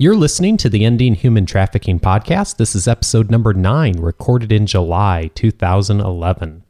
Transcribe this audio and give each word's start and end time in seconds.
You're 0.00 0.14
listening 0.14 0.56
to 0.58 0.68
the 0.68 0.84
Ending 0.84 1.16
Human 1.16 1.44
Trafficking 1.44 1.98
podcast. 1.98 2.56
This 2.56 2.76
is 2.76 2.86
episode 2.86 3.32
number 3.32 3.52
nine, 3.52 3.94
recorded 3.94 4.52
in 4.52 4.64
July 4.64 5.28
2011. 5.34 6.62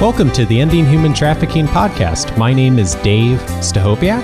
Welcome 0.00 0.30
to 0.32 0.46
the 0.46 0.62
Ending 0.62 0.86
Human 0.86 1.12
Trafficking 1.12 1.66
podcast. 1.66 2.38
My 2.38 2.54
name 2.54 2.78
is 2.78 2.94
Dave 2.94 3.38
Stachowiak. 3.60 4.22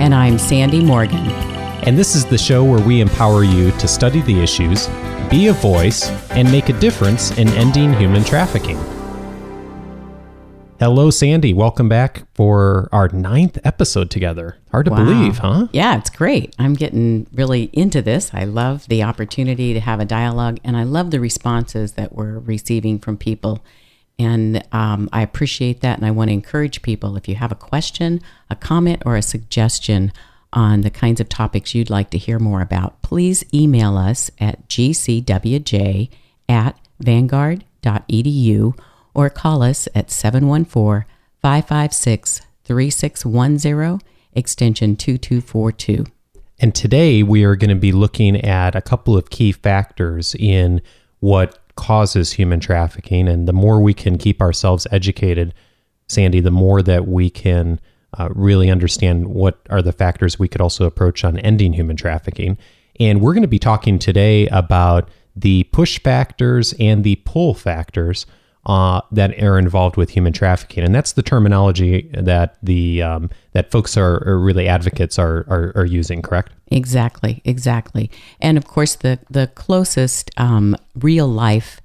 And 0.00 0.14
I'm 0.14 0.38
Sandy 0.38 0.82
Morgan. 0.82 1.47
And 1.84 1.96
this 1.96 2.14
is 2.14 2.24
the 2.26 2.36
show 2.38 2.64
where 2.64 2.84
we 2.84 3.00
empower 3.00 3.44
you 3.44 3.70
to 3.72 3.88
study 3.88 4.20
the 4.22 4.40
issues, 4.40 4.88
be 5.30 5.46
a 5.46 5.52
voice, 5.52 6.10
and 6.30 6.50
make 6.50 6.68
a 6.68 6.72
difference 6.74 7.36
in 7.38 7.48
ending 7.50 7.92
human 7.94 8.24
trafficking. 8.24 8.76
Hello, 10.80 11.10
Sandy. 11.10 11.52
Welcome 11.54 11.88
back 11.88 12.22
for 12.34 12.88
our 12.92 13.08
ninth 13.08 13.58
episode 13.64 14.10
together. 14.10 14.56
Hard 14.70 14.84
to 14.86 14.92
Wow. 14.92 15.04
believe, 15.04 15.38
huh? 15.38 15.68
Yeah, 15.72 15.96
it's 15.98 16.10
great. 16.10 16.54
I'm 16.58 16.74
getting 16.74 17.26
really 17.32 17.64
into 17.72 18.00
this. 18.02 18.30
I 18.32 18.44
love 18.44 18.86
the 18.88 19.02
opportunity 19.02 19.72
to 19.74 19.80
have 19.80 19.98
a 19.98 20.04
dialogue, 20.04 20.58
and 20.62 20.76
I 20.76 20.84
love 20.84 21.10
the 21.10 21.20
responses 21.20 21.92
that 21.92 22.12
we're 22.14 22.38
receiving 22.38 22.98
from 22.98 23.16
people. 23.16 23.64
And 24.20 24.62
um, 24.72 25.08
I 25.12 25.22
appreciate 25.22 25.80
that. 25.80 25.96
And 25.98 26.06
I 26.06 26.10
want 26.10 26.28
to 26.28 26.34
encourage 26.34 26.82
people 26.82 27.16
if 27.16 27.28
you 27.28 27.36
have 27.36 27.52
a 27.52 27.56
question, 27.56 28.20
a 28.50 28.56
comment, 28.56 29.02
or 29.06 29.16
a 29.16 29.22
suggestion 29.22 30.12
on 30.52 30.80
the 30.80 30.90
kinds 30.90 31.20
of 31.20 31.28
topics 31.28 31.74
you'd 31.74 31.90
like 31.90 32.10
to 32.10 32.18
hear 32.18 32.38
more 32.38 32.60
about, 32.60 33.00
please 33.02 33.44
email 33.52 33.96
us 33.96 34.30
at 34.38 34.66
gcwj 34.68 36.10
at 36.48 36.78
vanguard.edu 37.00 38.78
or 39.14 39.30
call 39.30 39.62
us 39.62 39.88
at 39.94 40.10
714 40.10 41.04
556 41.42 42.40
3610, 42.64 44.06
extension 44.34 44.96
2242. 44.96 46.04
And 46.60 46.74
today 46.74 47.22
we 47.22 47.44
are 47.44 47.56
going 47.56 47.70
to 47.70 47.76
be 47.76 47.92
looking 47.92 48.36
at 48.36 48.74
a 48.74 48.82
couple 48.82 49.16
of 49.16 49.30
key 49.30 49.52
factors 49.52 50.34
in 50.38 50.82
what 51.20 51.58
causes 51.76 52.32
human 52.32 52.60
trafficking. 52.60 53.28
And 53.28 53.46
the 53.46 53.52
more 53.52 53.80
we 53.80 53.94
can 53.94 54.18
keep 54.18 54.42
ourselves 54.42 54.86
educated, 54.90 55.54
Sandy, 56.08 56.40
the 56.40 56.50
more 56.50 56.82
that 56.82 57.06
we 57.06 57.30
can 57.30 57.80
uh, 58.16 58.28
really 58.34 58.70
understand 58.70 59.28
what 59.28 59.60
are 59.70 59.82
the 59.82 59.92
factors 59.92 60.38
we 60.38 60.48
could 60.48 60.60
also 60.60 60.86
approach 60.86 61.24
on 61.24 61.38
ending 61.38 61.72
human 61.72 61.96
trafficking. 61.96 62.56
And 63.00 63.20
we're 63.20 63.34
going 63.34 63.42
to 63.42 63.48
be 63.48 63.58
talking 63.58 63.98
today 63.98 64.48
about 64.48 65.08
the 65.36 65.64
push 65.64 66.00
factors 66.00 66.74
and 66.80 67.04
the 67.04 67.16
pull 67.24 67.54
factors 67.54 68.26
uh, 68.66 69.00
that 69.12 69.42
are 69.42 69.58
involved 69.58 69.96
with 69.96 70.10
human 70.10 70.32
trafficking, 70.32 70.84
and 70.84 70.94
that's 70.94 71.12
the 71.12 71.22
terminology 71.22 72.10
that 72.12 72.58
the 72.62 73.00
um, 73.00 73.30
that 73.52 73.70
folks 73.70 73.96
are, 73.96 74.22
are 74.28 74.38
really 74.38 74.68
advocates 74.68 75.18
are, 75.18 75.46
are 75.48 75.72
are 75.74 75.86
using. 75.86 76.20
Correct? 76.20 76.52
Exactly, 76.70 77.40
exactly. 77.44 78.10
And 78.40 78.58
of 78.58 78.66
course, 78.66 78.94
the, 78.96 79.20
the 79.30 79.46
closest 79.46 80.30
um, 80.36 80.76
real 80.94 81.26
life 81.26 81.80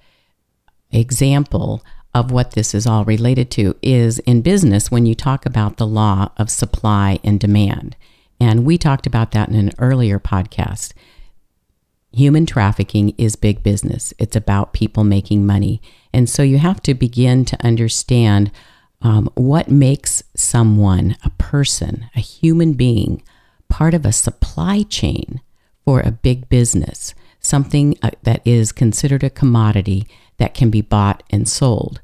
example 0.91 1.83
of 2.14 2.31
what 2.31 2.52
this 2.52 2.73
is 2.73 2.86
all 2.86 3.06
related 3.06 3.50
to 3.52 3.75
is 3.81 4.19
in 4.19 4.42
business 4.42 4.92
when 4.92 5.06
you 5.06 5.16
talk 5.16 5.45
about 5.45 5.78
the 5.78 5.88
law 5.88 6.30
of 6.38 6.50
supply 6.50 7.19
and 7.23 7.39
demand. 7.39 7.95
And 8.39 8.66
we 8.66 8.78
talked 8.78 9.08
about 9.08 9.31
that 9.31 9.50
in 9.50 9.56
an 9.56 9.72
earlier 9.80 10.19
podcast. 10.19 10.94
Human 12.11 12.45
trafficking 12.45 13.16
is 13.17 13.36
big 13.36 13.64
business, 13.64 14.14
it's 14.19 14.36
about 14.36 14.73
people 14.73 15.03
making 15.03 15.45
money. 15.45 15.81
And 16.14 16.30
so 16.30 16.44
you 16.44 16.59
have 16.59 16.81
to 16.84 16.94
begin 16.94 17.45
to 17.45 17.66
understand 17.66 18.52
um, 19.02 19.29
what 19.34 19.69
makes 19.69 20.23
someone, 20.35 21.18
a 21.25 21.31
person, 21.31 22.09
a 22.16 22.19
human 22.19 22.73
being, 22.73 23.23
part 23.68 23.96
of 23.96 24.06
a 24.06 24.12
supply 24.12 24.84
chain 24.84 25.41
for 25.84 26.00
a 26.00 26.12
big 26.12 26.47
business, 26.47 27.16
something 27.40 27.97
uh, 28.02 28.12
that 28.22 28.41
is 28.46 28.72
considered 28.72 29.23
a 29.23 29.29
commodity 29.29 30.07
that 30.38 30.53
can 30.53 30.69
be 30.69 30.81
bought 30.81 31.23
and 31.29 31.50
sold. 31.50 32.00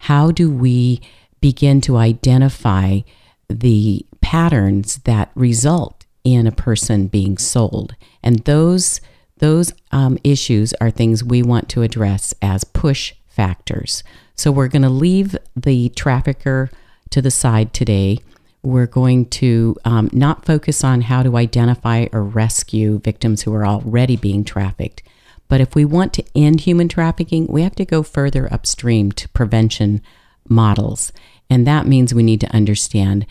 How 0.00 0.30
do 0.30 0.50
we 0.50 1.00
begin 1.40 1.80
to 1.82 1.96
identify 1.96 3.00
the 3.48 4.04
patterns 4.20 4.98
that 5.04 5.30
result 5.34 6.04
in 6.24 6.46
a 6.46 6.52
person 6.52 7.06
being 7.06 7.38
sold? 7.38 7.94
And 8.22 8.40
those 8.40 9.00
those 9.38 9.72
um, 9.90 10.18
issues 10.22 10.74
are 10.82 10.90
things 10.90 11.24
we 11.24 11.42
want 11.42 11.70
to 11.70 11.80
address 11.80 12.34
as 12.42 12.62
push 12.62 13.14
factors. 13.26 14.04
So 14.34 14.52
we're 14.52 14.68
going 14.68 14.82
to 14.82 14.90
leave 14.90 15.34
the 15.56 15.88
trafficker 15.90 16.70
to 17.08 17.22
the 17.22 17.30
side 17.30 17.72
today. 17.72 18.18
We're 18.62 18.86
going 18.86 19.26
to 19.30 19.76
um, 19.86 20.10
not 20.12 20.44
focus 20.44 20.84
on 20.84 21.00
how 21.02 21.22
to 21.22 21.38
identify 21.38 22.06
or 22.12 22.22
rescue 22.22 23.00
victims 23.00 23.42
who 23.42 23.54
are 23.54 23.64
already 23.64 24.16
being 24.16 24.44
trafficked. 24.44 25.02
But 25.50 25.60
if 25.60 25.74
we 25.74 25.84
want 25.84 26.14
to 26.14 26.24
end 26.34 26.60
human 26.60 26.88
trafficking, 26.88 27.46
we 27.48 27.62
have 27.62 27.74
to 27.74 27.84
go 27.84 28.04
further 28.04 28.50
upstream 28.52 29.10
to 29.12 29.28
prevention 29.30 30.00
models. 30.48 31.12
And 31.50 31.66
that 31.66 31.88
means 31.88 32.14
we 32.14 32.22
need 32.22 32.40
to 32.42 32.54
understand 32.54 33.26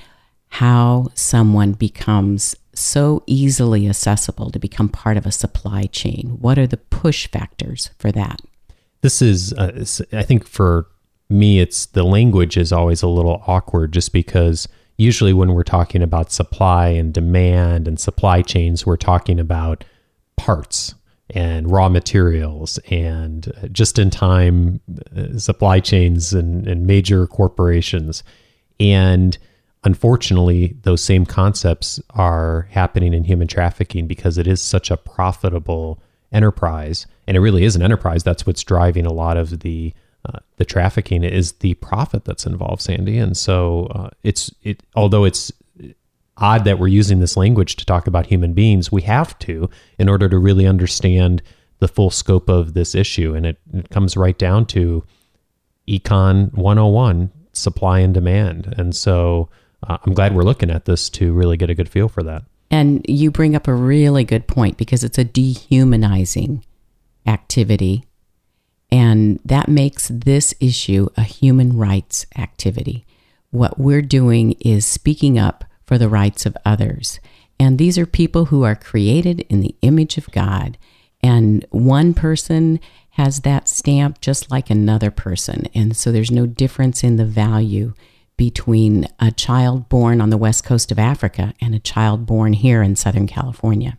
how 0.49 1.07
someone 1.13 1.71
becomes 1.71 2.57
so 2.75 3.23
easily 3.25 3.87
accessible 3.87 4.51
to 4.51 4.59
become 4.59 4.89
part 4.89 5.15
of 5.15 5.25
a 5.25 5.31
supply 5.31 5.83
chain. 5.85 6.37
What 6.41 6.59
are 6.59 6.67
the 6.67 6.77
push 6.77 7.25
factors 7.27 7.89
for 7.97 8.11
that? 8.11 8.41
This 9.01 9.21
is, 9.21 9.53
uh, 9.53 9.85
I 10.11 10.23
think, 10.23 10.45
for 10.45 10.87
me, 11.29 11.61
it's 11.61 11.85
the 11.85 12.03
language 12.03 12.57
is 12.57 12.73
always 12.73 13.01
a 13.01 13.07
little 13.07 13.41
awkward, 13.47 13.93
just 13.93 14.11
because 14.11 14.67
usually 14.97 15.31
when 15.31 15.53
we're 15.53 15.63
talking 15.63 16.01
about 16.01 16.33
supply 16.33 16.89
and 16.89 17.13
demand 17.13 17.87
and 17.87 17.97
supply 17.97 18.41
chains, 18.41 18.85
we're 18.85 18.97
talking 18.97 19.39
about 19.39 19.85
parts 20.35 20.95
and 21.31 21.71
raw 21.71 21.89
materials 21.89 22.79
and 22.89 23.51
just 23.71 23.99
in 23.99 24.09
time 24.09 24.79
supply 25.37 25.79
chains 25.79 26.33
and, 26.33 26.67
and 26.67 26.87
major 26.87 27.27
corporations. 27.27 28.23
And 28.79 29.37
unfortunately, 29.83 30.75
those 30.83 31.03
same 31.03 31.25
concepts 31.25 31.99
are 32.11 32.67
happening 32.71 33.13
in 33.13 33.23
human 33.23 33.47
trafficking 33.47 34.07
because 34.07 34.37
it 34.37 34.47
is 34.47 34.61
such 34.61 34.89
a 34.89 34.97
profitable 34.97 36.01
enterprise. 36.31 37.05
And 37.27 37.37
it 37.37 37.41
really 37.41 37.63
is 37.63 37.75
an 37.75 37.81
enterprise. 37.81 38.23
That's 38.23 38.45
what's 38.45 38.63
driving 38.63 39.05
a 39.05 39.13
lot 39.13 39.37
of 39.37 39.59
the 39.59 39.93
uh, 40.25 40.39
the 40.57 40.65
trafficking 40.65 41.23
is 41.23 41.53
the 41.53 41.75
profit 41.75 42.25
that's 42.25 42.45
involved, 42.45 42.81
Sandy. 42.81 43.17
And 43.17 43.37
so 43.37 43.85
uh, 43.85 44.09
it's 44.23 44.53
it 44.63 44.83
although 44.95 45.23
it's 45.23 45.51
odd 46.39 46.63
that 46.65 46.79
we're 46.79 46.87
using 46.87 47.19
this 47.19 47.37
language 47.37 47.75
to 47.77 47.85
talk 47.85 48.07
about 48.07 48.27
human 48.27 48.53
beings, 48.53 48.91
we 48.91 49.01
have 49.03 49.37
to 49.39 49.69
in 49.97 50.09
order 50.09 50.29
to 50.29 50.37
really 50.37 50.65
understand 50.65 51.41
the 51.79 51.87
full 51.87 52.09
scope 52.09 52.49
of 52.49 52.73
this 52.73 52.93
issue. 52.95 53.33
And 53.33 53.45
it, 53.45 53.57
it 53.73 53.89
comes 53.89 54.17
right 54.17 54.37
down 54.37 54.65
to 54.67 55.03
Econ 55.87 56.53
101 56.53 57.31
supply 57.53 57.99
and 57.99 58.13
demand. 58.13 58.73
And 58.77 58.95
so 58.95 59.49
uh, 59.87 59.97
I'm 60.05 60.13
glad 60.13 60.35
we're 60.35 60.43
looking 60.43 60.69
at 60.69 60.85
this 60.85 61.09
to 61.11 61.33
really 61.33 61.57
get 61.57 61.69
a 61.69 61.75
good 61.75 61.89
feel 61.89 62.09
for 62.09 62.23
that. 62.23 62.43
And 62.71 63.03
you 63.07 63.31
bring 63.31 63.55
up 63.55 63.67
a 63.67 63.73
really 63.73 64.23
good 64.23 64.47
point 64.47 64.77
because 64.77 65.03
it's 65.03 65.17
a 65.17 65.23
dehumanizing 65.23 66.63
activity. 67.25 68.05
And 68.91 69.39
that 69.43 69.67
makes 69.67 70.09
this 70.09 70.53
issue 70.59 71.09
a 71.17 71.23
human 71.23 71.77
rights 71.77 72.25
activity. 72.37 73.05
What 73.51 73.79
we're 73.79 74.03
doing 74.03 74.51
is 74.59 74.85
speaking 74.85 75.39
up 75.39 75.63
for 75.89 75.97
the 75.97 76.07
rights 76.07 76.45
of 76.45 76.55
others. 76.65 77.19
And 77.59 77.79
these 77.79 77.97
are 77.97 78.05
people 78.05 78.45
who 78.45 78.61
are 78.61 78.75
created 78.75 79.39
in 79.49 79.61
the 79.61 79.73
image 79.81 80.19
of 80.19 80.29
God. 80.29 80.77
And 81.23 81.65
one 81.71 82.13
person 82.13 82.79
has 83.13 83.39
that 83.39 83.67
stamp 83.67 84.21
just 84.21 84.51
like 84.51 84.69
another 84.69 85.09
person. 85.09 85.65
And 85.73 85.97
so 85.97 86.11
there's 86.11 86.29
no 86.29 86.45
difference 86.45 87.03
in 87.03 87.15
the 87.15 87.25
value 87.25 87.95
between 88.37 89.07
a 89.19 89.31
child 89.31 89.89
born 89.89 90.21
on 90.21 90.29
the 90.29 90.37
west 90.37 90.63
coast 90.63 90.91
of 90.91 90.99
Africa 90.99 91.55
and 91.59 91.73
a 91.73 91.79
child 91.79 92.27
born 92.27 92.53
here 92.53 92.83
in 92.83 92.95
Southern 92.95 93.25
California. 93.25 93.97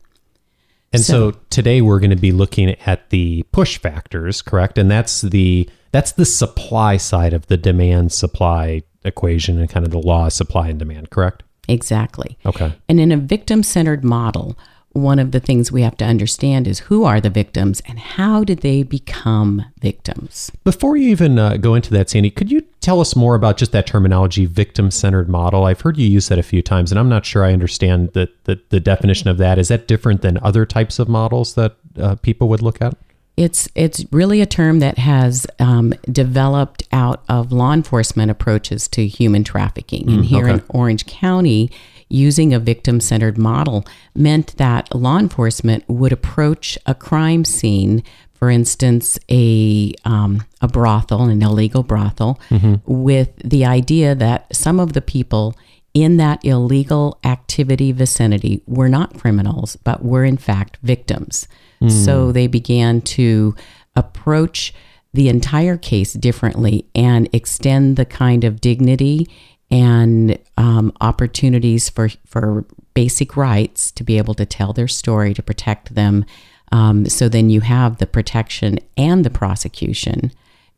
And 0.92 1.02
so, 1.02 1.32
So- 1.32 1.38
today 1.50 1.82
we're 1.82 1.98
going 1.98 2.10
to 2.10 2.16
be 2.16 2.30
looking 2.30 2.70
at 2.86 3.10
the 3.10 3.42
push 3.50 3.78
factors, 3.78 4.42
correct? 4.42 4.78
And 4.78 4.88
that's 4.88 5.22
the 5.22 5.68
that's 5.90 6.12
the 6.12 6.24
supply 6.24 6.98
side 6.98 7.32
of 7.32 7.48
the 7.48 7.56
demand 7.56 8.12
supply 8.12 8.84
equation 9.04 9.58
and 9.58 9.68
kind 9.68 9.84
of 9.84 9.90
the 9.90 9.98
law 9.98 10.26
of 10.26 10.32
supply 10.32 10.68
and 10.68 10.78
demand, 10.78 11.10
correct? 11.10 11.42
Exactly. 11.70 12.36
Okay. 12.44 12.74
And 12.88 12.98
in 13.00 13.12
a 13.12 13.16
victim 13.16 13.62
centered 13.62 14.04
model, 14.04 14.58
one 14.92 15.20
of 15.20 15.30
the 15.30 15.38
things 15.38 15.70
we 15.70 15.82
have 15.82 15.96
to 15.98 16.04
understand 16.04 16.66
is 16.66 16.80
who 16.80 17.04
are 17.04 17.20
the 17.20 17.30
victims 17.30 17.80
and 17.86 17.98
how 17.98 18.42
did 18.42 18.60
they 18.62 18.82
become 18.82 19.64
victims. 19.80 20.50
Before 20.64 20.96
you 20.96 21.08
even 21.10 21.38
uh, 21.38 21.58
go 21.58 21.74
into 21.76 21.92
that, 21.92 22.10
Sandy, 22.10 22.30
could 22.30 22.50
you 22.50 22.62
tell 22.80 23.00
us 23.00 23.14
more 23.14 23.36
about 23.36 23.56
just 23.56 23.70
that 23.70 23.86
terminology, 23.86 24.46
victim 24.46 24.90
centered 24.90 25.28
model? 25.28 25.64
I've 25.64 25.80
heard 25.80 25.96
you 25.96 26.08
use 26.08 26.28
that 26.28 26.40
a 26.40 26.42
few 26.42 26.60
times, 26.60 26.90
and 26.90 26.98
I'm 26.98 27.08
not 27.08 27.24
sure 27.24 27.44
I 27.44 27.52
understand 27.52 28.12
the, 28.14 28.28
the, 28.44 28.60
the 28.70 28.80
definition 28.80 29.30
of 29.30 29.38
that. 29.38 29.58
Is 29.58 29.68
that 29.68 29.86
different 29.86 30.22
than 30.22 30.38
other 30.42 30.66
types 30.66 30.98
of 30.98 31.08
models 31.08 31.54
that 31.54 31.76
uh, 31.96 32.16
people 32.16 32.48
would 32.48 32.62
look 32.62 32.82
at? 32.82 32.96
It's 33.40 33.70
it's 33.74 34.04
really 34.12 34.42
a 34.42 34.46
term 34.46 34.80
that 34.80 34.98
has 34.98 35.46
um, 35.58 35.94
developed 36.12 36.82
out 36.92 37.24
of 37.26 37.52
law 37.52 37.72
enforcement 37.72 38.30
approaches 38.30 38.86
to 38.88 39.06
human 39.06 39.44
trafficking. 39.44 40.10
and 40.10 40.24
here 40.26 40.46
in. 40.46 40.62
Orange 40.68 41.06
County, 41.06 41.70
using 42.10 42.52
a 42.52 42.58
victim 42.58 43.00
centered 43.00 43.38
model 43.38 43.86
meant 44.14 44.58
that 44.58 44.94
law 44.94 45.18
enforcement 45.18 45.88
would 45.88 46.12
approach 46.12 46.76
a 46.84 46.94
crime 46.94 47.46
scene, 47.46 48.02
for 48.34 48.50
instance, 48.50 49.18
a 49.30 49.94
um, 50.04 50.44
a 50.60 50.68
brothel, 50.68 51.22
an 51.22 51.42
illegal 51.42 51.82
brothel, 51.82 52.38
with 52.84 53.30
the 53.42 53.64
idea 53.64 54.14
that 54.14 54.54
some 54.54 54.78
of 54.78 54.92
the 54.92 55.00
people 55.00 55.56
in 55.94 56.18
that 56.18 56.44
illegal 56.44 57.18
activity 57.24 57.90
vicinity 57.90 58.62
were 58.66 58.88
not 58.88 59.16
criminals, 59.18 59.76
but 59.76 60.04
were 60.04 60.26
in 60.26 60.36
fact 60.36 60.76
victims. 60.82 61.48
So 61.88 62.32
they 62.32 62.46
began 62.46 63.00
to 63.02 63.54
approach 63.96 64.74
the 65.12 65.28
entire 65.28 65.76
case 65.76 66.12
differently 66.12 66.86
and 66.94 67.28
extend 67.32 67.96
the 67.96 68.04
kind 68.04 68.44
of 68.44 68.60
dignity 68.60 69.28
and 69.70 70.38
um, 70.56 70.92
opportunities 71.00 71.88
for, 71.88 72.08
for 72.26 72.64
basic 72.94 73.36
rights 73.36 73.90
to 73.92 74.04
be 74.04 74.18
able 74.18 74.34
to 74.34 74.46
tell 74.46 74.72
their 74.72 74.88
story, 74.88 75.32
to 75.34 75.42
protect 75.42 75.94
them. 75.94 76.24
Um, 76.72 77.06
so 77.06 77.28
then 77.28 77.50
you 77.50 77.60
have 77.60 77.98
the 77.98 78.06
protection 78.06 78.78
and 78.96 79.24
the 79.24 79.30
prosecution 79.30 80.32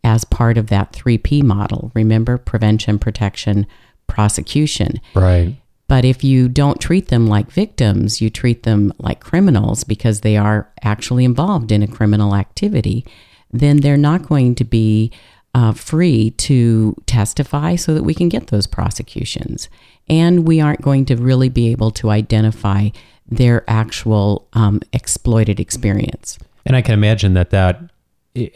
as 0.04 0.24
part 0.24 0.58
of 0.58 0.68
that 0.68 0.92
3P 0.92 1.42
model. 1.42 1.90
Remember 1.94 2.38
prevention, 2.38 2.98
protection, 2.98 3.66
prosecution. 4.06 5.00
Right. 5.14 5.56
But 5.92 6.06
if 6.06 6.24
you 6.24 6.48
don't 6.48 6.80
treat 6.80 7.08
them 7.08 7.26
like 7.26 7.50
victims, 7.50 8.22
you 8.22 8.30
treat 8.30 8.62
them 8.62 8.94
like 8.98 9.20
criminals 9.20 9.84
because 9.84 10.22
they 10.22 10.38
are 10.38 10.72
actually 10.82 11.22
involved 11.22 11.70
in 11.70 11.82
a 11.82 11.86
criminal 11.86 12.34
activity, 12.34 13.04
then 13.50 13.82
they're 13.82 13.98
not 13.98 14.26
going 14.26 14.54
to 14.54 14.64
be 14.64 15.12
uh, 15.54 15.72
free 15.72 16.30
to 16.30 16.96
testify 17.04 17.76
so 17.76 17.92
that 17.92 18.04
we 18.04 18.14
can 18.14 18.30
get 18.30 18.46
those 18.46 18.66
prosecutions. 18.66 19.68
And 20.08 20.48
we 20.48 20.62
aren't 20.62 20.80
going 20.80 21.04
to 21.04 21.16
really 21.16 21.50
be 21.50 21.70
able 21.72 21.90
to 21.90 22.08
identify 22.08 22.88
their 23.30 23.62
actual 23.68 24.48
um, 24.54 24.80
exploited 24.94 25.60
experience. 25.60 26.38
And 26.64 26.74
I 26.74 26.80
can 26.80 26.94
imagine 26.94 27.34
that 27.34 27.50
that 27.50 27.82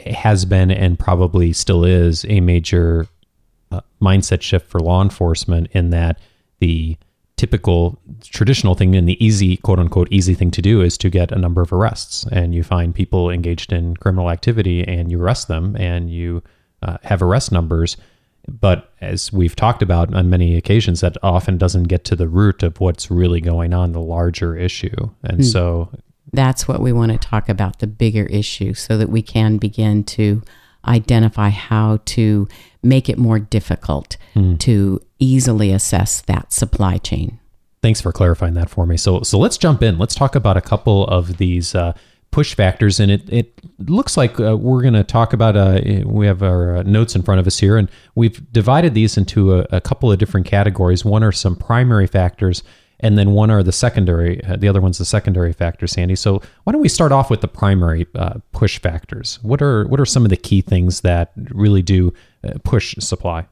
has 0.07 0.47
been 0.47 0.71
and 0.71 0.99
probably 0.99 1.53
still 1.53 1.85
is 1.85 2.25
a 2.31 2.41
major 2.41 3.09
uh, 3.71 3.83
mindset 4.01 4.41
shift 4.41 4.71
for 4.71 4.81
law 4.81 5.03
enforcement 5.03 5.69
in 5.73 5.91
that 5.91 6.19
the 6.61 6.97
typical 7.37 8.01
traditional 8.23 8.75
thing 8.75 8.97
and 8.97 9.07
the 9.09 9.23
easy 9.25 9.59
quote 9.59 9.79
unquote 9.79 10.09
easy 10.11 10.35
thing 10.35 10.51
to 10.51 10.63
do 10.63 10.81
is 10.81 10.97
to 10.99 11.11
get 11.11 11.31
a 11.33 11.39
number 11.39 11.61
of 11.61 11.73
arrests. 11.73 12.27
And 12.33 12.55
you 12.55 12.63
find 12.63 12.95
people 12.95 13.31
engaged 13.31 13.73
in 13.73 13.97
criminal 13.97 14.31
activity 14.31 14.87
and 14.87 15.11
you 15.11 15.21
arrest 15.23 15.49
them 15.49 15.77
and 15.77 16.11
you 16.11 16.43
uh, 16.83 16.97
have 17.05 17.23
arrest 17.23 17.53
numbers. 17.53 17.97
But 18.49 18.93
as 19.01 19.33
we've 19.33 19.57
talked 19.57 19.83
about 19.83 20.15
on 20.15 20.31
many 20.31 20.57
occasions 20.57 21.01
that 21.01 21.17
often 21.23 21.59
doesn't 21.59 21.85
get 21.85 22.05
to 22.05 22.17
the 22.17 22.29
root 22.29 22.63
of 22.63 22.81
what's 22.81 23.11
really 23.11 23.41
going 23.41 23.75
on 23.75 23.93
the 23.93 24.01
larger 24.01 24.57
issue. 24.57 25.11
And 25.25 25.45
so 25.45 25.91
That's 26.33 26.67
what 26.67 26.81
we 26.81 26.93
want 26.93 27.13
to 27.13 27.19
talk 27.19 27.49
about 27.49 27.81
the 27.81 27.87
bigger 27.87 28.25
issue 28.27 28.73
so 28.75 28.97
that 28.99 29.11
we 29.11 29.21
can 29.21 29.59
begin 29.59 30.05
to 30.05 30.43
identify 30.87 31.49
how 31.49 31.99
to 32.05 32.47
make 32.83 33.09
it 33.09 33.19
more 33.19 33.39
difficult 33.41 34.17
to 34.59 35.01
easily 35.19 35.73
assess 35.73 36.21
that 36.23 36.53
supply 36.53 36.99
chain. 36.99 37.39
Thanks 37.83 38.01
for 38.01 38.13
clarifying 38.13 38.55
that 38.55 38.69
for 38.69 38.87
me. 38.87 38.97
So, 38.97 39.23
so 39.23 39.39
let's 39.39 39.59
jump 39.59 39.83
in. 39.83 39.99
Let's 39.99 40.15
talk 40.15 40.35
about 40.35 40.57
a 40.57 40.61
couple 40.61 41.07
of 41.07 41.37
these 41.37 41.75
uh, 41.75 41.93
push 42.31 42.55
factors, 42.55 43.01
and 43.01 43.11
it 43.11 43.29
it 43.31 43.61
looks 43.79 44.17
like 44.17 44.39
uh, 44.41 44.57
we're 44.57 44.83
going 44.83 44.95
to 44.95 45.05
talk 45.05 45.33
about. 45.33 45.57
Uh, 45.57 45.81
we 46.05 46.27
have 46.27 46.43
our 46.43 46.77
uh, 46.77 46.83
notes 46.83 47.15
in 47.15 47.23
front 47.23 47.41
of 47.41 47.47
us 47.47 47.59
here, 47.59 47.77
and 47.77 47.89
we've 48.15 48.53
divided 48.53 48.95
these 48.95 49.17
into 49.17 49.55
a, 49.55 49.67
a 49.71 49.81
couple 49.81 50.11
of 50.11 50.19
different 50.19 50.47
categories. 50.47 51.05
One 51.05 51.23
are 51.23 51.33
some 51.33 51.57
primary 51.57 52.07
factors, 52.07 52.63
and 53.01 53.17
then 53.17 53.33
one 53.33 53.51
are 53.51 53.63
the 53.63 53.73
secondary. 53.73 54.43
Uh, 54.45 54.57
the 54.57 54.69
other 54.69 54.81
one's 54.81 54.99
the 54.99 55.05
secondary 55.05 55.53
factor, 55.53 55.87
Sandy. 55.87 56.17
So, 56.17 56.43
why 56.65 56.73
don't 56.73 56.83
we 56.83 56.89
start 56.89 57.13
off 57.13 57.31
with 57.31 57.41
the 57.41 57.49
primary 57.49 58.07
uh, 58.15 58.41
push 58.53 58.79
factors? 58.81 59.39
What 59.43 59.63
are 59.63 59.87
what 59.87 60.01
are 60.01 60.07
some 60.07 60.25
of 60.25 60.31
the 60.31 60.37
key 60.37 60.61
things 60.61 61.01
that 61.03 61.33
really 61.37 61.83
do 61.83 62.13
uh, 62.45 62.59
push 62.65 62.95
supply? 62.99 63.47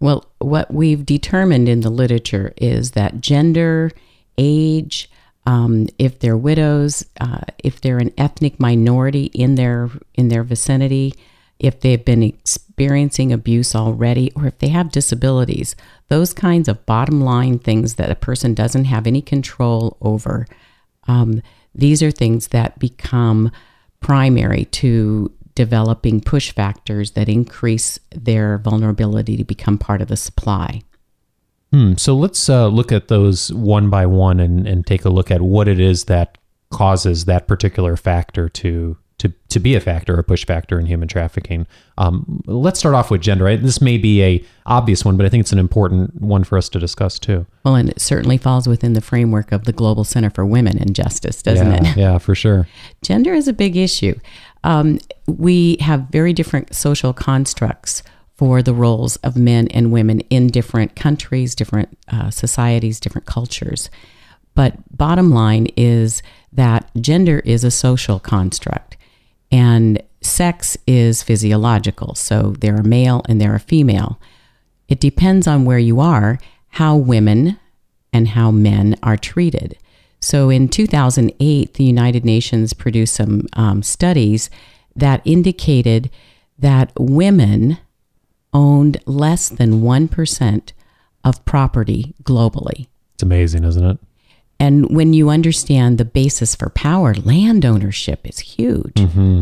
Well, 0.00 0.26
what 0.38 0.72
we've 0.72 1.04
determined 1.04 1.68
in 1.68 1.80
the 1.80 1.90
literature 1.90 2.52
is 2.56 2.92
that 2.92 3.20
gender, 3.20 3.90
age, 4.36 5.10
um, 5.46 5.88
if 5.98 6.18
they're 6.18 6.36
widows, 6.36 7.04
uh, 7.20 7.40
if 7.58 7.80
they're 7.80 7.98
an 7.98 8.12
ethnic 8.18 8.60
minority 8.60 9.24
in 9.26 9.54
their 9.54 9.90
in 10.14 10.28
their 10.28 10.44
vicinity, 10.44 11.14
if 11.58 11.80
they've 11.80 12.04
been 12.04 12.22
experiencing 12.22 13.32
abuse 13.32 13.74
already, 13.74 14.30
or 14.36 14.46
if 14.46 14.58
they 14.58 14.68
have 14.68 14.92
disabilities, 14.92 15.74
those 16.08 16.32
kinds 16.32 16.68
of 16.68 16.84
bottom 16.86 17.20
line 17.22 17.58
things 17.58 17.94
that 17.94 18.10
a 18.10 18.14
person 18.14 18.54
doesn't 18.54 18.84
have 18.84 19.06
any 19.06 19.22
control 19.22 19.96
over, 20.00 20.46
um, 21.08 21.42
these 21.74 22.02
are 22.02 22.10
things 22.10 22.48
that 22.48 22.78
become 22.78 23.50
primary 24.00 24.66
to 24.66 25.32
developing 25.58 26.20
push 26.20 26.52
factors 26.52 27.10
that 27.10 27.28
increase 27.28 27.98
their 28.14 28.58
vulnerability 28.58 29.36
to 29.36 29.42
become 29.42 29.76
part 29.76 30.00
of 30.00 30.06
the 30.06 30.16
supply. 30.16 30.80
Hmm. 31.72 31.94
So 31.96 32.14
let's 32.14 32.48
uh, 32.48 32.68
look 32.68 32.92
at 32.92 33.08
those 33.08 33.52
one 33.52 33.90
by 33.90 34.06
one 34.06 34.38
and, 34.38 34.68
and 34.68 34.86
take 34.86 35.04
a 35.04 35.10
look 35.10 35.32
at 35.32 35.42
what 35.42 35.66
it 35.66 35.80
is 35.80 36.04
that 36.04 36.38
causes 36.70 37.24
that 37.24 37.48
particular 37.48 37.96
factor 37.96 38.48
to 38.48 38.96
to 39.48 39.58
be 39.58 39.74
a 39.74 39.80
factor, 39.80 40.18
a 40.18 40.22
push 40.22 40.44
factor 40.44 40.78
in 40.78 40.86
human 40.86 41.08
trafficking. 41.08 41.66
Um, 41.96 42.42
let's 42.46 42.78
start 42.78 42.94
off 42.94 43.10
with 43.10 43.20
gender. 43.20 43.44
Right? 43.44 43.62
This 43.62 43.80
may 43.80 43.96
be 43.96 44.22
a 44.22 44.44
obvious 44.66 45.04
one, 45.04 45.16
but 45.16 45.24
I 45.24 45.28
think 45.28 45.40
it's 45.42 45.52
an 45.52 45.58
important 45.58 46.20
one 46.20 46.44
for 46.44 46.58
us 46.58 46.68
to 46.70 46.78
discuss 46.78 47.18
too. 47.18 47.46
Well, 47.64 47.74
and 47.74 47.88
it 47.88 48.00
certainly 48.00 48.36
falls 48.36 48.68
within 48.68 48.92
the 48.92 49.00
framework 49.00 49.52
of 49.52 49.64
the 49.64 49.72
Global 49.72 50.04
Center 50.04 50.30
for 50.30 50.44
Women 50.44 50.78
and 50.78 50.94
Justice, 50.94 51.42
doesn't 51.42 51.66
yeah, 51.66 51.90
it? 51.90 51.96
Yeah, 51.96 52.18
for 52.18 52.34
sure. 52.34 52.68
Gender 53.02 53.32
is 53.32 53.48
a 53.48 53.52
big 53.52 53.76
issue. 53.76 54.18
Um, 54.64 54.98
we 55.26 55.76
have 55.80 56.08
very 56.10 56.32
different 56.32 56.74
social 56.74 57.12
constructs 57.12 58.02
for 58.36 58.62
the 58.62 58.74
roles 58.74 59.16
of 59.16 59.36
men 59.36 59.66
and 59.68 59.90
women 59.90 60.20
in 60.30 60.46
different 60.48 60.94
countries, 60.94 61.54
different 61.54 61.98
uh, 62.08 62.30
societies, 62.30 63.00
different 63.00 63.26
cultures. 63.26 63.90
But 64.54 64.76
bottom 64.96 65.30
line 65.30 65.68
is 65.76 66.22
that 66.52 66.90
gender 67.00 67.40
is 67.40 67.64
a 67.64 67.70
social 67.70 68.18
construct 68.18 68.96
and 69.50 70.02
sex 70.20 70.76
is 70.86 71.22
physiological. 71.22 72.14
So 72.14 72.54
there 72.58 72.76
are 72.76 72.82
male 72.82 73.22
and 73.28 73.40
there 73.40 73.54
are 73.54 73.58
female. 73.58 74.20
It 74.88 75.00
depends 75.00 75.46
on 75.46 75.64
where 75.64 75.78
you 75.78 76.00
are, 76.00 76.38
how 76.68 76.96
women 76.96 77.58
and 78.12 78.28
how 78.28 78.50
men 78.50 78.96
are 79.02 79.16
treated. 79.16 79.78
So 80.20 80.50
in 80.50 80.68
2008, 80.68 81.74
the 81.74 81.84
United 81.84 82.24
Nations 82.24 82.72
produced 82.72 83.14
some 83.14 83.42
um, 83.52 83.82
studies 83.82 84.50
that 84.96 85.22
indicated 85.24 86.10
that 86.58 86.92
women 86.98 87.78
owned 88.52 89.00
less 89.06 89.48
than 89.48 89.82
1% 89.82 90.72
of 91.22 91.44
property 91.44 92.14
globally. 92.22 92.88
It's 93.14 93.22
amazing, 93.22 93.64
isn't 93.64 93.84
it? 93.84 93.98
And 94.60 94.90
when 94.94 95.12
you 95.12 95.30
understand 95.30 95.98
the 95.98 96.04
basis 96.04 96.54
for 96.56 96.68
power, 96.70 97.14
land 97.14 97.64
ownership 97.64 98.20
is 98.26 98.38
huge. 98.40 98.96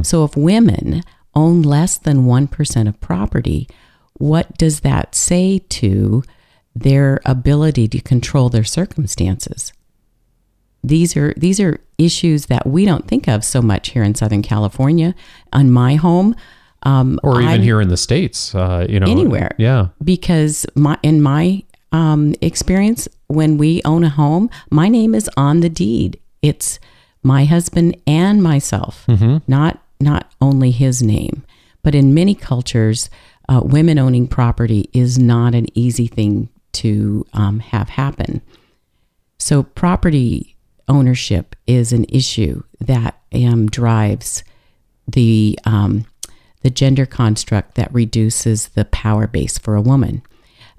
So 0.07 0.25
if 0.25 0.37
women 0.37 1.03
own 1.35 1.63
less 1.63 1.97
than 1.99 2.25
1% 2.27 2.89
of 2.89 3.01
property, 3.01 3.69
what 4.15 4.57
does 4.59 4.81
that 4.81 5.15
say 5.15 5.61
to 5.71 6.23
their 6.75 7.21
ability 7.25 7.89
to 7.89 8.01
control 8.01 8.49
their 8.51 8.65
circumstances? 8.65 9.73
These 10.85 11.17
are 11.17 11.35
these 11.37 11.59
are 11.59 11.81
issues 11.99 12.47
that 12.47 12.67
we 12.67 12.85
don't 12.85 13.09
think 13.09 13.27
of 13.27 13.45
so 13.45 13.61
much 13.61 13.89
here 13.91 14.03
in 14.05 14.15
Southern 14.15 14.43
California. 14.43 15.15
On 15.53 15.71
my 15.71 15.97
home, 15.97 16.37
um, 16.85 17.19
Or 17.25 17.41
even 17.43 17.61
I- 17.61 17.65
here 17.65 17.81
in 17.81 17.89
the 17.89 17.97
states, 17.97 18.55
uh, 18.55 18.87
you 18.89 19.01
know, 19.01 19.07
Anywhere. 19.07 19.51
Yeah, 19.59 19.89
because 20.05 20.65
my 20.77 20.97
in 21.03 21.23
my 21.23 21.65
um, 21.93 22.35
experience, 22.40 23.09
when 23.28 23.59
we 23.59 23.81
own 23.85 24.05
a 24.05 24.09
home, 24.09 24.50
my 24.71 24.88
name 24.88 25.14
is 25.14 25.31
on 25.37 25.61
the 25.61 25.69
deed. 25.69 26.19
It's 26.43 26.78
my 27.23 27.45
husband 27.45 27.97
and 28.07 28.43
myself, 28.43 29.05
not 29.47 29.83
not 30.00 30.31
only 30.40 30.71
his 30.71 31.02
name. 31.02 31.45
But 31.83 31.95
in 31.95 32.12
many 32.14 32.35
cultures, 32.35 33.09
uh, 33.49 33.61
women 33.64 33.99
owning 33.99 34.26
property 34.26 34.90
is 34.93 35.19
not 35.19 35.55
an 35.55 35.66
easy 35.78 36.07
thing 36.07 36.49
to 36.73 37.25
um, 37.33 37.61
have 37.61 37.88
happen. 37.88 38.43
So 39.38 39.62
property 39.62 40.57
ownership 40.88 41.57
is 41.66 41.93
an 41.93 42.05
issue 42.09 42.62
that 42.81 43.19
um, 43.33 43.69
drives 43.69 44.45
the 45.07 45.59
um, 45.64 46.07
the 46.62 46.71
gender 46.71 47.07
construct 47.07 47.76
that 47.76 47.95
reduces 47.95 48.69
the 48.69 48.85
power 48.87 49.26
base 49.26 49.57
for 49.57 49.76
a 49.76 49.81
woman. 49.81 50.23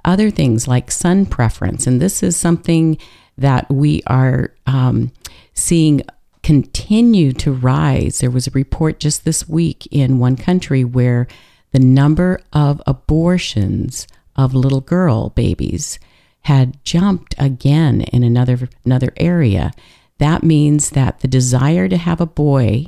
Other 0.08 0.32
things 0.32 0.70
like 0.70 0.90
son 0.90 1.26
preference, 1.26 1.86
and 1.86 2.02
this 2.02 2.24
is 2.24 2.38
something 2.38 2.98
that 3.38 3.70
we 3.70 4.02
are 4.08 4.54
um, 4.66 5.12
seeing 5.54 6.02
continue 6.44 7.34
to 7.34 7.52
rise. 7.52 8.20
There 8.20 8.32
was 8.32 8.48
a 8.48 8.52
report 8.52 9.02
just 9.02 9.26
this 9.26 9.50
week 9.50 9.86
in 9.92 10.18
one 10.18 10.38
country 10.38 10.86
where 10.86 11.28
the 11.74 11.80
number 11.80 12.40
of 12.54 12.82
abortions 12.88 14.08
of 14.38 14.54
little 14.54 14.80
girl 14.80 15.32
babies 15.32 16.00
had 16.44 16.82
jumped 16.86 17.36
again 17.38 18.00
in 18.02 18.24
another 18.24 18.70
another 18.86 19.12
area. 19.18 19.74
That 20.20 20.42
means 20.42 20.92
that 20.92 21.20
the 21.20 21.28
desire 21.28 21.90
to 21.90 21.98
have 21.98 22.22
a 22.22 22.26
boy 22.26 22.86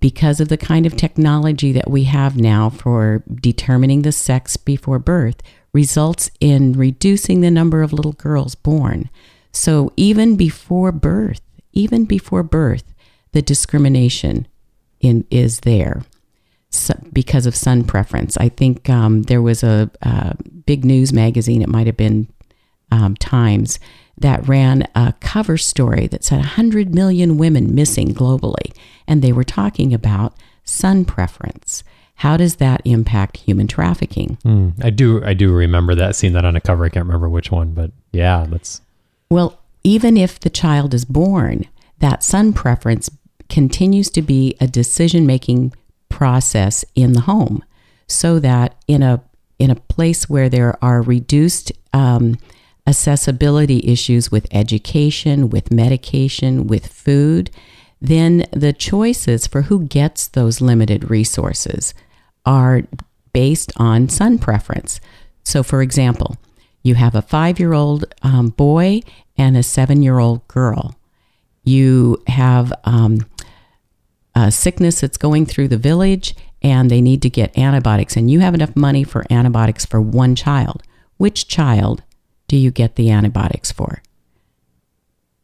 because 0.00 0.40
of 0.40 0.48
the 0.48 0.56
kind 0.56 0.86
of 0.86 0.96
technology 0.96 1.72
that 1.72 1.90
we 1.90 2.04
have 2.04 2.36
now 2.36 2.70
for 2.70 3.22
determining 3.34 4.02
the 4.02 4.12
sex 4.12 4.56
before 4.56 4.98
birth 4.98 5.42
results 5.72 6.30
in 6.40 6.72
reducing 6.72 7.40
the 7.40 7.50
number 7.50 7.82
of 7.82 7.92
little 7.92 8.12
girls 8.12 8.54
born. 8.54 9.10
So 9.52 9.92
even 9.96 10.36
before 10.36 10.92
birth, 10.92 11.40
even 11.72 12.04
before 12.04 12.42
birth, 12.42 12.94
the 13.32 13.42
discrimination 13.42 14.46
in, 15.00 15.26
is 15.30 15.60
there 15.60 16.02
so, 16.70 16.94
because 17.12 17.46
of 17.46 17.54
son 17.54 17.84
preference. 17.84 18.36
I 18.36 18.48
think 18.48 18.88
um, 18.90 19.24
there 19.24 19.42
was 19.42 19.62
a, 19.62 19.90
a, 20.02 20.36
big 20.66 20.84
news 20.84 21.12
magazine, 21.12 21.62
it 21.62 21.68
might 21.68 21.86
have 21.86 21.96
been 21.96 22.28
um, 22.90 23.14
Times, 23.16 23.78
that 24.18 24.46
ran 24.48 24.88
a 24.94 25.14
cover 25.20 25.58
story 25.58 26.06
that 26.06 26.24
said 26.24 26.38
100 26.38 26.94
million 26.94 27.36
women 27.36 27.74
missing 27.74 28.14
globally. 28.14 28.74
And 29.06 29.22
they 29.22 29.32
were 29.32 29.44
talking 29.44 29.92
about 29.92 30.34
son 30.64 31.04
preference. 31.04 31.84
How 32.16 32.36
does 32.36 32.56
that 32.56 32.80
impact 32.84 33.38
human 33.38 33.66
trafficking? 33.66 34.38
Mm, 34.44 34.82
I 34.82 34.90
do 34.90 35.22
I 35.22 35.34
do 35.34 35.52
remember 35.52 35.94
that 35.94 36.16
seeing 36.16 36.32
that 36.32 36.46
on 36.46 36.56
a 36.56 36.60
cover. 36.60 36.84
I 36.86 36.88
can't 36.88 37.04
remember 37.04 37.28
which 37.28 37.50
one, 37.50 37.72
but 37.72 37.90
yeah, 38.12 38.46
that's 38.48 38.80
Well, 39.30 39.60
even 39.84 40.16
if 40.16 40.40
the 40.40 40.50
child 40.50 40.94
is 40.94 41.04
born, 41.04 41.66
that 41.98 42.24
son 42.24 42.54
preference 42.54 43.10
continues 43.48 44.10
to 44.10 44.22
be 44.22 44.56
a 44.60 44.66
decision-making 44.66 45.72
process 46.08 46.84
in 46.94 47.12
the 47.12 47.20
home 47.20 47.62
so 48.08 48.38
that 48.38 48.74
in 48.88 49.02
a 49.02 49.22
in 49.58 49.70
a 49.70 49.76
place 49.76 50.28
where 50.28 50.48
there 50.48 50.82
are 50.82 51.02
reduced 51.02 51.72
um, 51.92 52.38
accessibility 52.86 53.80
issues 53.84 54.30
with 54.30 54.46
education, 54.50 55.50
with 55.50 55.72
medication, 55.72 56.66
with 56.66 56.86
food, 56.86 57.50
then 58.00 58.46
the 58.52 58.72
choices 58.72 59.46
for 59.46 59.62
who 59.62 59.86
gets 59.86 60.28
those 60.28 60.60
limited 60.60 61.10
resources 61.10 61.94
are 62.44 62.82
based 63.32 63.72
on 63.76 64.08
son 64.08 64.38
preference. 64.38 65.00
So, 65.42 65.62
for 65.62 65.82
example, 65.82 66.36
you 66.82 66.94
have 66.94 67.14
a 67.14 67.22
five 67.22 67.58
year 67.58 67.72
old 67.72 68.04
um, 68.22 68.50
boy 68.50 69.00
and 69.36 69.56
a 69.56 69.62
seven 69.62 70.02
year 70.02 70.18
old 70.18 70.46
girl. 70.48 70.96
You 71.64 72.22
have 72.28 72.72
um, 72.84 73.26
a 74.34 74.52
sickness 74.52 75.00
that's 75.00 75.18
going 75.18 75.46
through 75.46 75.68
the 75.68 75.76
village 75.76 76.36
and 76.62 76.90
they 76.90 77.00
need 77.00 77.22
to 77.22 77.30
get 77.30 77.56
antibiotics, 77.58 78.16
and 78.16 78.30
you 78.30 78.40
have 78.40 78.54
enough 78.54 78.74
money 78.74 79.04
for 79.04 79.24
antibiotics 79.30 79.84
for 79.84 80.00
one 80.00 80.34
child. 80.34 80.82
Which 81.16 81.46
child 81.48 82.02
do 82.48 82.56
you 82.56 82.70
get 82.70 82.96
the 82.96 83.10
antibiotics 83.10 83.72
for? 83.72 84.02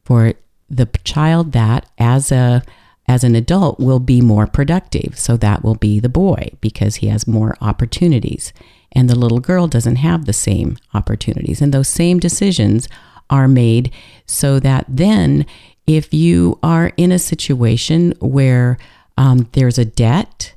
For 0.04 0.34
the 0.68 0.86
child 1.04 1.52
that, 1.52 1.86
as 1.98 2.32
a 2.32 2.62
as 3.08 3.24
an 3.24 3.34
adult, 3.34 3.80
will 3.80 3.98
be 3.98 4.20
more 4.20 4.46
productive. 4.46 5.18
So 5.18 5.36
that 5.36 5.64
will 5.64 5.74
be 5.74 5.98
the 6.00 6.08
boy 6.08 6.50
because 6.60 6.96
he 6.96 7.08
has 7.08 7.26
more 7.26 7.56
opportunities. 7.60 8.52
And 8.92 9.10
the 9.10 9.18
little 9.18 9.40
girl 9.40 9.66
doesn't 9.66 9.96
have 9.96 10.24
the 10.24 10.32
same 10.32 10.78
opportunities. 10.94 11.60
And 11.60 11.74
those 11.74 11.88
same 11.88 12.20
decisions 12.20 12.88
are 13.28 13.48
made 13.48 13.92
so 14.26 14.60
that 14.60 14.84
then, 14.88 15.46
if 15.86 16.14
you 16.14 16.58
are 16.62 16.92
in 16.96 17.10
a 17.10 17.18
situation 17.18 18.14
where 18.20 18.78
um, 19.16 19.48
there's 19.52 19.78
a 19.78 19.84
debt, 19.84 20.54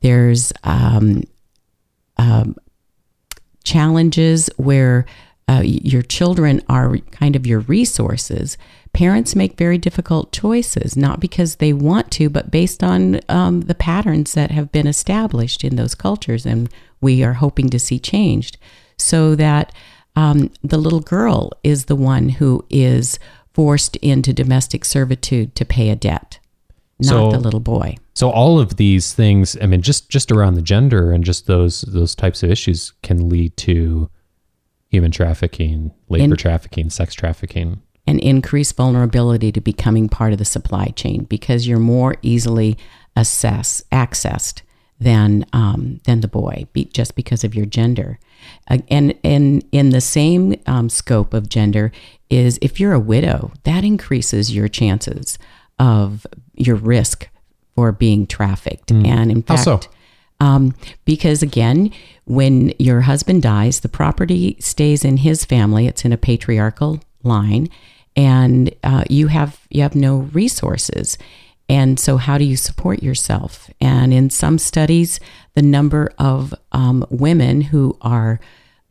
there's 0.00 0.52
um, 0.64 1.22
um, 2.18 2.56
challenges 3.64 4.50
where 4.56 5.06
uh, 5.48 5.62
your 5.64 6.02
children 6.02 6.60
are 6.68 6.98
kind 7.12 7.36
of 7.36 7.46
your 7.46 7.60
resources, 7.60 8.58
parents 8.92 9.36
make 9.36 9.56
very 9.56 9.78
difficult 9.78 10.32
choices, 10.32 10.96
not 10.96 11.20
because 11.20 11.56
they 11.56 11.72
want 11.72 12.10
to, 12.10 12.28
but 12.28 12.50
based 12.50 12.82
on 12.82 13.20
um, 13.28 13.62
the 13.62 13.74
patterns 13.74 14.32
that 14.32 14.50
have 14.50 14.72
been 14.72 14.86
established 14.86 15.62
in 15.62 15.76
those 15.76 15.94
cultures 15.94 16.46
and 16.46 16.68
we 17.00 17.22
are 17.22 17.34
hoping 17.34 17.68
to 17.70 17.78
see 17.78 17.98
changed. 17.98 18.56
So 18.98 19.34
that 19.36 19.72
um, 20.16 20.50
the 20.64 20.78
little 20.78 21.00
girl 21.00 21.52
is 21.62 21.84
the 21.84 21.96
one 21.96 22.30
who 22.30 22.64
is 22.70 23.18
forced 23.52 23.96
into 23.96 24.32
domestic 24.32 24.84
servitude 24.84 25.54
to 25.54 25.64
pay 25.64 25.90
a 25.90 25.96
debt, 25.96 26.40
not 26.98 27.08
so, 27.08 27.30
the 27.30 27.38
little 27.38 27.60
boy. 27.60 27.98
So 28.14 28.30
all 28.30 28.58
of 28.58 28.76
these 28.76 29.12
things, 29.12 29.56
I 29.60 29.66
mean, 29.66 29.82
just 29.82 30.08
just 30.08 30.32
around 30.32 30.54
the 30.54 30.62
gender 30.62 31.12
and 31.12 31.22
just 31.22 31.46
those 31.46 31.82
those 31.82 32.14
types 32.14 32.42
of 32.42 32.50
issues 32.50 32.94
can 33.02 33.28
lead 33.28 33.56
to 33.58 34.10
human 34.96 35.10
trafficking, 35.10 35.92
labor 36.08 36.24
In, 36.24 36.36
trafficking, 36.36 36.88
sex 36.88 37.14
trafficking. 37.14 37.82
And 38.06 38.18
increased 38.20 38.76
vulnerability 38.76 39.52
to 39.52 39.60
becoming 39.60 40.08
part 40.08 40.32
of 40.32 40.38
the 40.38 40.44
supply 40.44 40.86
chain 40.96 41.24
because 41.24 41.68
you're 41.68 41.78
more 41.78 42.16
easily 42.22 42.78
assess, 43.14 43.82
accessed 43.92 44.62
than 44.98 45.44
um, 45.52 46.00
than 46.04 46.20
the 46.20 46.28
boy, 46.28 46.66
be, 46.72 46.86
just 46.86 47.14
because 47.14 47.44
of 47.44 47.54
your 47.54 47.66
gender. 47.66 48.18
Uh, 48.70 48.78
and 48.88 49.14
and 49.22 49.62
in 49.70 49.90
the 49.90 50.00
same 50.00 50.54
um, 50.66 50.88
scope 50.88 51.34
of 51.34 51.50
gender 51.50 51.92
is 52.30 52.58
if 52.62 52.80
you're 52.80 52.94
a 52.94 53.00
widow, 53.00 53.52
that 53.64 53.84
increases 53.84 54.54
your 54.54 54.68
chances 54.68 55.38
of 55.78 56.26
your 56.54 56.76
risk 56.76 57.28
for 57.74 57.92
being 57.92 58.26
trafficked. 58.26 58.88
Mm. 58.88 59.06
And 59.06 59.30
in 59.30 59.42
fact? 59.42 59.88
Um, 60.40 60.74
because 61.04 61.42
again, 61.42 61.92
when 62.24 62.72
your 62.78 63.02
husband 63.02 63.42
dies, 63.42 63.80
the 63.80 63.88
property 63.88 64.56
stays 64.60 65.04
in 65.04 65.18
his 65.18 65.44
family. 65.44 65.86
It's 65.86 66.04
in 66.04 66.12
a 66.12 66.18
patriarchal 66.18 67.00
line, 67.22 67.68
and 68.14 68.74
uh, 68.84 69.04
you 69.08 69.28
have 69.28 69.60
you 69.70 69.82
have 69.82 69.94
no 69.94 70.18
resources. 70.32 71.18
And 71.68 71.98
so, 71.98 72.16
how 72.16 72.38
do 72.38 72.44
you 72.44 72.56
support 72.56 73.02
yourself? 73.02 73.70
And 73.80 74.12
in 74.12 74.30
some 74.30 74.58
studies, 74.58 75.18
the 75.54 75.62
number 75.62 76.12
of 76.18 76.54
um, 76.72 77.04
women 77.10 77.60
who 77.62 77.96
are 78.02 78.40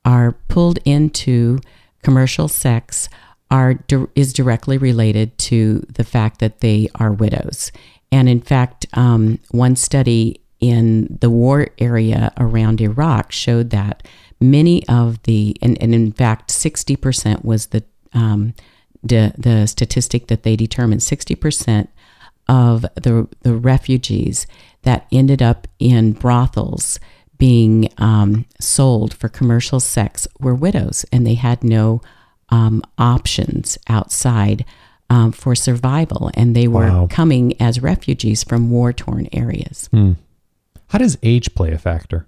are 0.04 0.34
pulled 0.48 0.80
into 0.86 1.60
commercial 2.04 2.48
sex 2.48 3.08
are 3.52 3.80
is 4.16 4.34
directly 4.34 4.78
related 4.78 5.38
to 5.38 5.86
the 5.90 6.04
fact 6.04 6.40
that 6.40 6.60
they 6.60 6.90
are 6.96 7.12
widows. 7.12 7.72
And 8.12 8.30
in 8.30 8.42
fact, 8.42 8.86
um, 8.94 9.40
one 9.52 9.76
study 9.76 10.42
in 10.60 11.18
the 11.22 11.30
war 11.30 11.68
area 11.78 12.34
around 12.38 12.82
Iraq 12.82 13.32
showed 13.32 13.70
that 13.72 14.08
many 14.40 14.88
of 14.88 15.22
the, 15.24 15.56
and, 15.62 15.82
and 15.82 15.94
in 15.94 16.12
fact, 16.12 16.50
60% 16.50 17.44
was 17.44 17.68
the, 17.68 17.84
um, 18.14 18.54
the, 19.04 19.34
the 19.38 19.68
statistic 19.68 20.28
that 20.28 20.44
they 20.44 20.56
determined 20.56 21.02
60% 21.02 21.88
of 22.48 22.82
the, 22.96 23.28
the 23.42 23.56
refugees 23.56 24.46
that 24.84 25.08
ended 25.12 25.42
up 25.42 25.68
in 25.80 26.14
brothels 26.14 27.00
being 27.38 27.90
um, 27.98 28.46
sold 28.60 29.14
for 29.14 29.28
commercial 29.28 29.80
sex 29.80 30.28
were 30.40 30.56
widows, 30.56 31.06
and 31.12 31.26
they 31.28 31.34
had 31.34 31.64
no 31.64 32.02
um, 32.50 32.82
options 32.98 33.78
outside 33.90 34.64
um, 35.10 35.32
for 35.32 35.56
survival, 35.56 36.32
and 36.34 36.56
they 36.56 36.68
were 36.68 36.88
wow. 36.88 37.08
coming 37.10 37.60
as 37.62 37.82
refugees 37.82 38.44
from 38.44 38.70
war 38.70 38.94
torn 38.94 39.28
areas. 39.32 39.88
Hmm. 39.92 40.14
How 40.88 40.98
does 40.98 41.18
age 41.24 41.56
play 41.56 41.72
a 41.72 41.78
factor? 41.78 42.28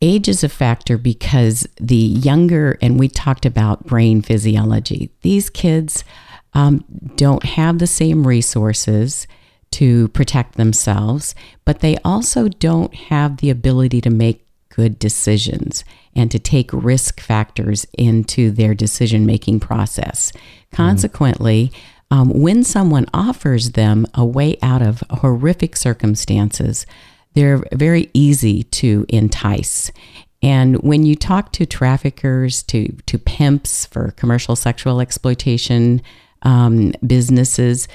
Age 0.00 0.28
is 0.28 0.44
a 0.44 0.48
factor 0.48 0.98
because 0.98 1.66
the 1.80 1.96
younger, 1.96 2.78
and 2.82 2.98
we 2.98 3.08
talked 3.08 3.46
about 3.46 3.86
brain 3.86 4.20
physiology, 4.20 5.10
these 5.22 5.48
kids 5.48 6.04
um, 6.52 6.84
don't 7.16 7.44
have 7.44 7.78
the 7.78 7.86
same 7.86 8.26
resources 8.26 9.26
to 9.72 10.08
protect 10.08 10.56
themselves, 10.56 11.34
but 11.64 11.80
they 11.80 11.96
also 12.04 12.48
don't 12.48 12.94
have 12.94 13.38
the 13.38 13.50
ability 13.50 14.00
to 14.02 14.10
make 14.10 14.46
good 14.68 14.98
decisions 14.98 15.84
and 16.14 16.30
to 16.30 16.38
take 16.38 16.70
risk 16.72 17.20
factors 17.20 17.86
into 17.96 18.50
their 18.50 18.74
decision 18.74 19.24
making 19.24 19.60
process. 19.60 20.32
Consequently, 20.72 21.72
um, 22.10 22.28
when 22.28 22.62
someone 22.62 23.06
offers 23.12 23.72
them 23.72 24.06
a 24.14 24.24
way 24.24 24.56
out 24.62 24.82
of 24.82 25.02
horrific 25.10 25.76
circumstances, 25.76 26.86
they're 27.34 27.62
very 27.72 28.10
easy 28.14 28.62
to 28.64 29.06
entice. 29.08 29.90
And 30.42 30.76
when 30.82 31.04
you 31.04 31.16
talk 31.16 31.52
to 31.52 31.66
traffickers, 31.66 32.62
to, 32.64 32.88
to 33.06 33.18
pimps 33.18 33.86
for 33.86 34.10
commercial 34.12 34.56
sexual 34.56 35.00
exploitation, 35.00 36.02
um, 36.42 36.92
businesses, 37.06 37.88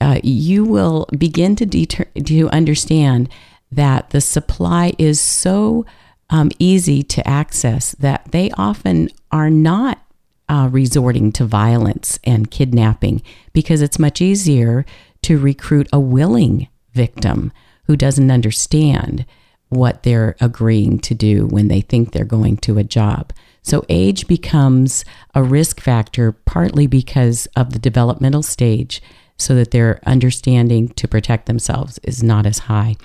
uh, 0.00 0.18
you 0.22 0.64
will 0.64 1.06
begin 1.16 1.54
to 1.56 1.64
deter- 1.64 2.10
to 2.24 2.48
understand 2.50 3.28
that 3.70 4.10
the 4.10 4.20
supply 4.20 4.92
is 4.98 5.20
so 5.20 5.86
um, 6.28 6.50
easy 6.58 7.02
to 7.02 7.26
access 7.26 7.92
that 7.92 8.26
they 8.32 8.50
often 8.52 9.08
are 9.30 9.50
not 9.50 10.02
uh, 10.48 10.68
resorting 10.72 11.30
to 11.32 11.44
violence 11.44 12.18
and 12.24 12.50
kidnapping 12.50 13.22
because 13.52 13.80
it's 13.80 13.98
much 13.98 14.20
easier 14.20 14.84
to 15.22 15.38
recruit 15.38 15.88
a 15.92 16.00
willing 16.00 16.68
victim 16.92 17.52
who 17.84 17.96
doesn't 17.96 18.30
understand 18.30 19.24
what 19.68 20.02
they're 20.02 20.36
agreeing 20.40 20.98
to 20.98 21.14
do 21.14 21.46
when 21.46 21.68
they 21.68 21.80
think 21.80 22.12
they're 22.12 22.24
going 22.24 22.58
to 22.58 22.78
a 22.78 22.84
job. 22.84 23.32
So 23.62 23.84
age 23.88 24.26
becomes 24.26 25.04
a 25.34 25.42
risk 25.42 25.80
factor 25.80 26.32
partly 26.32 26.86
because 26.86 27.46
of 27.56 27.72
the 27.72 27.78
developmental 27.78 28.42
stage, 28.42 29.00
so 29.38 29.54
that 29.54 29.70
their 29.70 30.00
understanding 30.04 30.88
to 30.90 31.08
protect 31.08 31.46
themselves 31.46 31.98
is 32.02 32.22
not 32.22 32.44
as 32.44 32.58
high. 32.60 32.96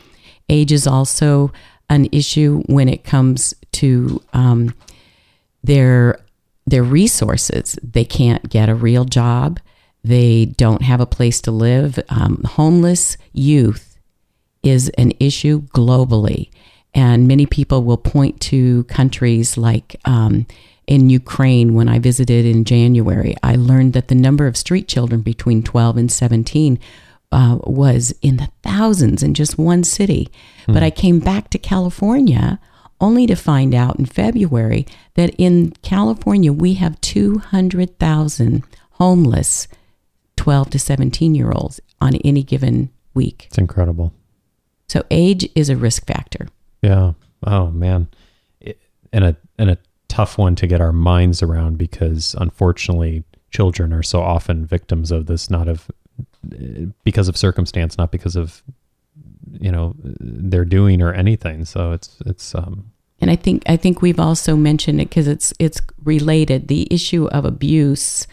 Age 0.50 0.72
is 0.72 0.86
also 0.86 1.52
an 1.90 2.08
issue 2.12 2.64
when 2.66 2.90
it 2.90 3.04
comes 3.04 3.54
to 3.74 4.22
um, 4.34 4.74
their 5.64 6.20
their 6.66 6.84
resources. 6.84 7.80
They 7.82 8.04
can't 8.04 8.50
get 8.50 8.68
a 8.68 8.76
real 8.76 9.06
job. 9.06 9.60
They 10.04 10.46
don't 10.46 10.82
have 10.82 11.00
a 11.00 11.06
place 11.06 11.40
to 11.42 11.52
live. 11.52 11.98
Um, 12.10 12.44
homeless 12.44 13.18
youth 13.32 13.87
is 14.70 14.90
an 14.98 15.14
issue 15.20 15.62
globally. 15.74 16.50
And 16.94 17.28
many 17.28 17.46
people 17.46 17.84
will 17.84 17.98
point 17.98 18.40
to 18.42 18.84
countries 18.86 19.58
like 19.58 19.96
um, 20.06 20.48
in 20.88 21.10
Ukraine 21.10 21.74
when 21.74 21.90
I 21.90 22.00
visited 22.00 22.46
in 22.46 22.64
January. 22.64 23.36
I 23.44 23.56
learned 23.56 23.94
that 23.94 24.08
the 24.08 24.16
number 24.16 24.48
of 24.48 24.58
street 24.58 24.88
children 24.88 25.22
between 25.22 25.62
12 25.62 25.98
and 25.98 26.12
17 26.12 26.80
uh, 27.32 27.58
was 27.64 28.14
in 28.22 28.38
the 28.38 28.50
thousands 28.64 29.22
in 29.22 29.34
just 29.34 29.58
one 29.58 29.84
city. 29.84 30.30
Hmm. 30.66 30.74
But 30.74 30.84
I 30.84 30.90
came 30.90 31.20
back 31.20 31.50
to 31.50 31.58
California 31.58 32.60
only 33.00 33.28
to 33.28 33.36
find 33.36 33.76
out 33.76 34.00
in 34.00 34.06
February 34.06 34.88
that 35.16 35.36
in 35.38 35.72
California 35.84 36.52
we 36.52 36.76
have 36.76 37.00
200,000 37.02 38.64
homeless 38.92 39.68
12 40.38 40.70
to 40.72 40.80
17 40.80 41.36
year 41.36 41.52
olds 41.52 41.80
on 42.00 42.16
any 42.18 42.44
given 42.44 42.90
week. 43.14 43.46
It's 43.50 43.58
incredible. 43.58 44.14
So 44.88 45.04
age 45.12 45.48
is 45.56 45.70
a 45.70 45.76
risk 45.76 46.06
factor. 46.06 46.48
Yeah. 46.82 47.14
Oh 47.44 47.72
man. 47.72 48.08
It, 48.62 48.80
and 49.12 49.24
a 49.24 49.36
and 49.58 49.70
a 49.70 49.78
tough 50.08 50.38
one 50.38 50.56
to 50.56 50.68
get 50.68 50.82
our 50.82 50.94
minds 50.94 51.44
around 51.44 51.78
because 51.78 52.36
unfortunately 52.40 53.24
children 53.52 53.94
are 53.94 54.04
so 54.04 54.22
often 54.22 54.66
victims 54.66 55.12
of 55.12 55.26
this 55.26 55.50
not 55.50 55.68
of 55.68 55.90
because 57.04 57.28
of 57.28 57.36
circumstance 57.38 57.98
not 57.98 58.12
because 58.12 58.36
of 58.36 58.64
you 59.60 59.72
know 59.72 59.94
they're 60.00 60.66
doing 60.66 61.02
or 61.02 61.14
anything 61.14 61.66
so 61.66 61.92
it's 61.92 62.18
it's 62.26 62.56
um 62.56 62.92
and 63.20 63.32
I 63.32 63.36
think 63.36 63.64
I 63.68 63.78
think 63.78 64.02
we've 64.02 64.20
also 64.20 64.56
mentioned 64.56 65.02
it 65.02 65.10
because 65.10 65.28
it's 65.28 65.54
it's 65.60 65.82
related 66.04 66.68
the 66.68 66.88
issue 66.92 67.26
of 67.28 67.46
abuse 67.46 68.28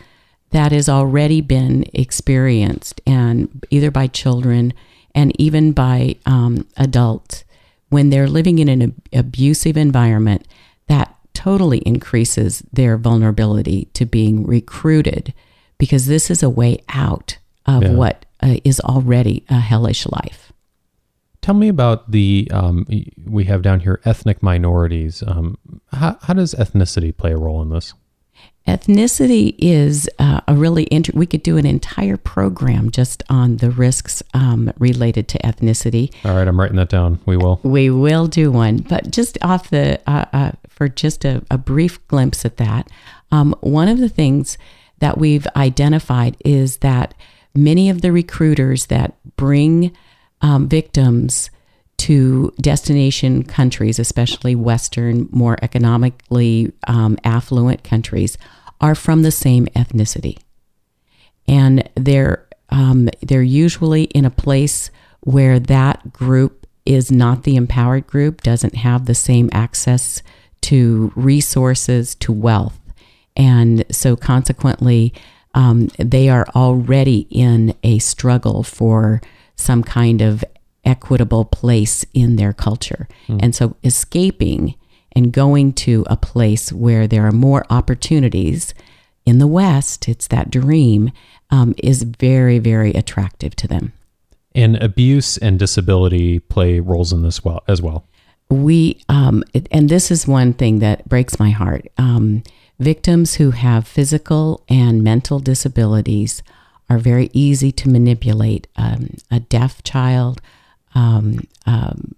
that 0.51 0.73
has 0.73 0.89
already 0.89 1.41
been 1.41 1.85
experienced 1.95 3.01
and 3.07 3.65
either 3.71 3.91
by 3.91 4.07
children 4.07 4.75
and 5.15 5.39
even 5.41 5.73
by 5.73 6.17
um, 6.27 6.67
adults 6.77 7.45
when 7.89 8.11
they're 8.11 8.29
living 8.29 8.59
in 8.59 8.69
an 8.69 8.83
ab- 8.83 9.09
abusive 9.13 9.77
environment 9.77 10.47
that 10.89 11.15
totally 11.33 11.79
increases 11.79 12.63
their 12.73 12.97
vulnerability 12.97 13.87
to 13.95 14.05
being 14.05 14.47
recruited 14.47 15.35
because 15.79 16.07
this 16.07 16.31
is 16.31 16.43
a 16.43 16.51
way 16.51 16.79
out 16.89 17.39
of 17.67 17.83
yeah. 17.83 17.93
what 17.93 18.25
uh, 18.43 18.57
is 18.65 18.81
already 18.81 19.45
a 19.49 19.59
hellish 19.59 20.07
life. 20.07 20.53
Tell 21.43 21.55
me 21.55 21.69
about 21.69 22.11
the 22.11 22.49
um, 22.53 22.87
we 23.27 23.45
have 23.45 23.61
down 23.61 23.81
here 23.81 24.01
ethnic 24.05 24.43
minorities. 24.43 25.23
Um, 25.27 25.59
how, 25.93 26.17
how 26.23 26.35
does 26.35 26.55
ethnicity 26.55 27.15
play 27.15 27.33
a 27.33 27.37
role 27.37 27.61
in 27.61 27.69
this? 27.69 27.93
Ethnicity 28.67 29.55
is 29.59 30.09
uh, 30.19 30.41
a 30.49 30.55
really 30.55 30.89
inter- 30.91 31.13
we 31.15 31.27
could 31.27 31.43
do 31.43 31.59
an 31.59 31.67
entire 31.67 32.17
program 32.17 32.91
just 32.91 33.23
on 33.29 33.59
the 33.59 33.71
risks 33.71 34.23
um, 34.33 34.73
related 34.79 35.29
to 35.29 35.39
ethnicity. 35.41 36.11
All 36.25 36.35
right, 36.35 36.49
I'm 36.49 36.59
writing 36.59 36.77
that 36.77 36.89
down. 36.89 37.21
We 37.27 37.37
will. 37.37 37.61
We 37.63 37.91
will 37.91 38.27
do 38.27 38.51
one, 38.51 38.79
but 38.79 39.11
just 39.11 39.37
off 39.43 39.69
the 39.69 40.01
uh, 40.07 40.25
uh, 40.33 40.53
for 40.71 40.89
just 40.89 41.27
a, 41.27 41.45
a, 41.51 41.59
brief 41.59 42.07
glimpse 42.09 42.47
at 42.47 42.57
that. 42.57 42.89
Um, 43.31 43.55
one 43.61 43.89
of 43.89 43.99
the 43.99 44.09
things 44.09 44.57
that 44.99 45.19
we've 45.19 45.47
identified 45.55 46.37
is 46.43 46.79
that 46.79 47.13
many 47.55 47.91
of 47.91 48.01
the 48.01 48.13
recruiters 48.13 48.87
that 48.87 49.15
bring 49.37 49.95
um, 50.41 50.69
victims 50.69 51.51
to 51.97 52.53
destination 52.61 53.43
countries, 53.45 53.99
especially 53.99 54.55
Western, 54.55 55.29
more 55.31 55.57
economically 55.63 56.73
um, 56.87 57.17
affluent 57.25 57.85
countries, 57.85 58.37
are 58.85 58.95
from 58.95 59.23
the 59.23 59.31
same 59.31 59.65
ethnicity, 59.69 60.37
and 61.49 61.89
they're 61.95 62.47
um, 62.69 63.09
they're 63.23 63.43
usually 63.43 64.05
in 64.05 64.27
a 64.27 64.31
place 64.31 64.91
where 65.21 65.59
that 65.59 66.13
group 66.13 66.67
is 66.85 67.11
not 67.11 67.45
the 67.45 67.57
empowered 67.57 68.07
group, 68.07 68.43
doesn't 68.43 68.75
have 68.75 69.07
the 69.07 69.15
same 69.15 69.49
access 69.53 70.23
to 70.61 71.11
resources, 71.17 72.15
to 72.17 72.31
wealth, 72.31 72.79
and 73.35 73.87
so 73.91 74.17
consequently, 74.17 75.15
um, 75.55 75.89
they 75.99 76.29
are 76.29 76.47
already 76.55 77.27
in 77.31 77.75
a 77.83 77.99
struggle 78.01 78.63
for 78.63 79.23
some 79.57 79.83
kind 79.83 80.21
of 80.21 80.45
equitable 80.85 81.47
place 81.47 82.05
in 82.13 82.37
their 82.37 82.53
culture. 82.53 83.09
Mm. 83.29 83.41
And 83.45 83.55
so 83.55 83.77
escaping 83.83 84.75
and 85.15 85.33
going 85.33 85.73
to 85.73 86.05
a 86.09 86.17
place 86.17 86.73
where 86.73 87.07
there 87.07 87.27
are 87.27 87.33
more 87.33 87.65
opportunities 87.71 88.75
in 89.27 89.39
the 89.39 89.47
West, 89.47 90.09
it's 90.09 90.27
that 90.29 90.51
dream, 90.51 91.11
um, 91.51 91.75
is 91.79 92.03
very, 92.03 92.59
very 92.59 92.93
attractive 92.93 93.57
to 93.57 93.69
them. 93.69 93.93
And 94.55 94.77
abuse 94.77 95.37
and 95.37 95.59
disability 95.59 96.39
play 96.39 96.81
roles 96.81 97.13
in 97.13 97.23
this 97.23 97.45
well 97.45 97.63
as 97.67 97.81
well. 97.83 98.05
We 98.51 99.01
um, 99.09 99.43
and 99.71 99.89
this 99.89 100.11
is 100.11 100.29
one 100.29 100.53
thing 100.53 100.79
that 100.81 101.09
breaks 101.09 101.41
my 101.41 101.51
heart. 101.51 101.89
Um, 101.97 102.43
victims 102.79 103.37
who 103.37 103.53
have 103.53 103.89
physical 103.89 104.63
and 104.69 105.03
mental 105.03 105.41
disabilities 105.41 106.43
are 106.91 106.99
very 106.99 107.31
easy 107.33 107.73
to 107.73 107.89
manipulate. 107.89 108.67
Um, 108.77 109.17
a 109.31 109.41
deaf 109.41 109.83
child, 109.83 110.41
um, 110.95 111.49
um, 111.67 112.15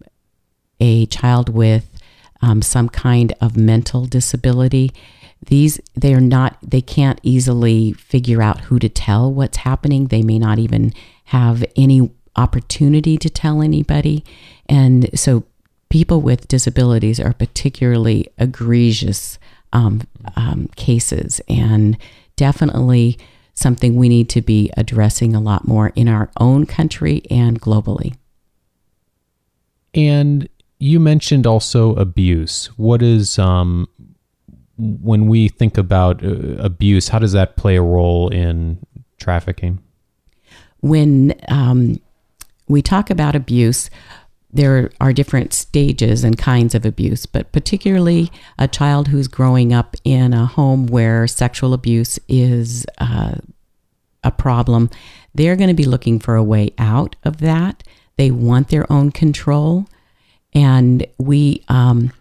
a 0.80 1.06
child 1.06 1.48
with 1.48 1.95
um, 2.42 2.62
some 2.62 2.88
kind 2.88 3.32
of 3.40 3.56
mental 3.56 4.04
disability 4.06 4.92
these 5.44 5.80
they 5.94 6.14
are 6.14 6.20
not 6.20 6.56
they 6.62 6.80
can't 6.80 7.20
easily 7.22 7.92
figure 7.92 8.42
out 8.42 8.62
who 8.62 8.78
to 8.78 8.88
tell 8.88 9.32
what's 9.32 9.58
happening. 9.58 10.06
They 10.06 10.22
may 10.22 10.38
not 10.38 10.58
even 10.58 10.92
have 11.24 11.64
any 11.76 12.10
opportunity 12.36 13.16
to 13.18 13.30
tell 13.30 13.62
anybody. 13.62 14.24
And 14.68 15.08
so 15.18 15.44
people 15.88 16.20
with 16.20 16.48
disabilities 16.48 17.20
are 17.20 17.32
particularly 17.32 18.28
egregious 18.38 19.38
um, 19.72 20.02
um, 20.36 20.68
cases 20.76 21.40
and 21.48 21.96
definitely 22.36 23.18
something 23.54 23.96
we 23.96 24.08
need 24.08 24.28
to 24.28 24.42
be 24.42 24.70
addressing 24.76 25.34
a 25.34 25.40
lot 25.40 25.66
more 25.66 25.92
in 25.94 26.08
our 26.08 26.30
own 26.38 26.66
country 26.66 27.22
and 27.30 27.60
globally. 27.60 28.14
And 29.94 30.48
you 30.78 31.00
mentioned 31.00 31.46
also 31.46 31.94
abuse. 31.94 32.66
What 32.76 33.02
is 33.02 33.38
um, 33.38 33.88
when 34.76 35.26
we 35.26 35.48
think 35.48 35.78
about 35.78 36.24
uh, 36.24 36.56
abuse? 36.58 37.08
How 37.08 37.18
does 37.18 37.32
that 37.32 37.56
play 37.56 37.76
a 37.76 37.82
role 37.82 38.28
in 38.28 38.78
trafficking? 39.18 39.80
When 40.80 41.34
um, 41.48 42.00
we 42.68 42.82
talk 42.82 43.10
about 43.10 43.34
abuse, 43.34 43.90
there 44.52 44.90
are 45.00 45.12
different 45.12 45.52
stages 45.52 46.24
and 46.24 46.38
kinds 46.38 46.74
of 46.74 46.84
abuse, 46.84 47.26
but 47.26 47.52
particularly 47.52 48.30
a 48.58 48.68
child 48.68 49.08
who's 49.08 49.28
growing 49.28 49.72
up 49.72 49.96
in 50.04 50.32
a 50.32 50.46
home 50.46 50.86
where 50.86 51.26
sexual 51.26 51.74
abuse 51.74 52.18
is 52.28 52.86
uh, 52.98 53.34
a 54.24 54.30
problem, 54.30 54.90
they're 55.34 55.56
going 55.56 55.68
to 55.68 55.74
be 55.74 55.84
looking 55.84 56.18
for 56.18 56.36
a 56.36 56.44
way 56.44 56.72
out 56.78 57.16
of 57.24 57.38
that. 57.38 57.82
They 58.16 58.30
want 58.30 58.68
their 58.68 58.90
own 58.90 59.10
control. 59.10 59.86
And 60.56 61.06
we, 61.18 61.62
um, 61.68 62.12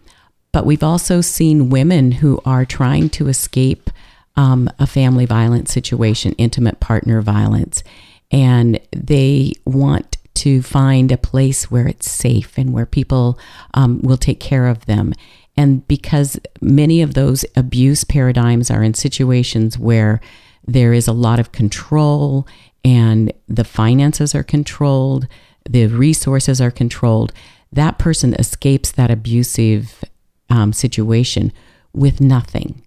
but 0.52 0.66
we've 0.66 0.82
also 0.82 1.22
seen 1.22 1.70
women 1.70 2.12
who 2.12 2.38
are 2.44 2.66
trying 2.66 3.08
to 3.10 3.28
escape 3.28 3.88
um, 4.36 4.70
a 4.78 4.86
family 4.86 5.24
violence 5.24 5.72
situation, 5.72 6.34
intimate 6.34 6.78
partner 6.78 7.22
violence, 7.22 7.82
and 8.30 8.78
they 8.92 9.54
want 9.64 10.18
to 10.34 10.60
find 10.60 11.10
a 11.10 11.16
place 11.16 11.70
where 11.70 11.88
it's 11.88 12.10
safe 12.10 12.58
and 12.58 12.74
where 12.74 12.84
people 12.84 13.38
um, 13.72 14.02
will 14.02 14.18
take 14.18 14.38
care 14.38 14.66
of 14.66 14.84
them. 14.84 15.14
And 15.56 15.88
because 15.88 16.38
many 16.60 17.00
of 17.00 17.14
those 17.14 17.46
abuse 17.56 18.04
paradigms 18.04 18.70
are 18.70 18.82
in 18.82 18.92
situations 18.92 19.78
where 19.78 20.20
there 20.66 20.92
is 20.92 21.08
a 21.08 21.12
lot 21.12 21.40
of 21.40 21.52
control 21.52 22.46
and 22.84 23.32
the 23.48 23.64
finances 23.64 24.34
are 24.34 24.42
controlled, 24.42 25.26
the 25.68 25.86
resources 25.86 26.60
are 26.60 26.70
controlled, 26.70 27.32
that 27.76 27.98
person 27.98 28.34
escapes 28.34 28.90
that 28.92 29.10
abusive 29.10 30.04
um, 30.50 30.72
situation 30.72 31.52
with 31.92 32.20
nothing, 32.20 32.82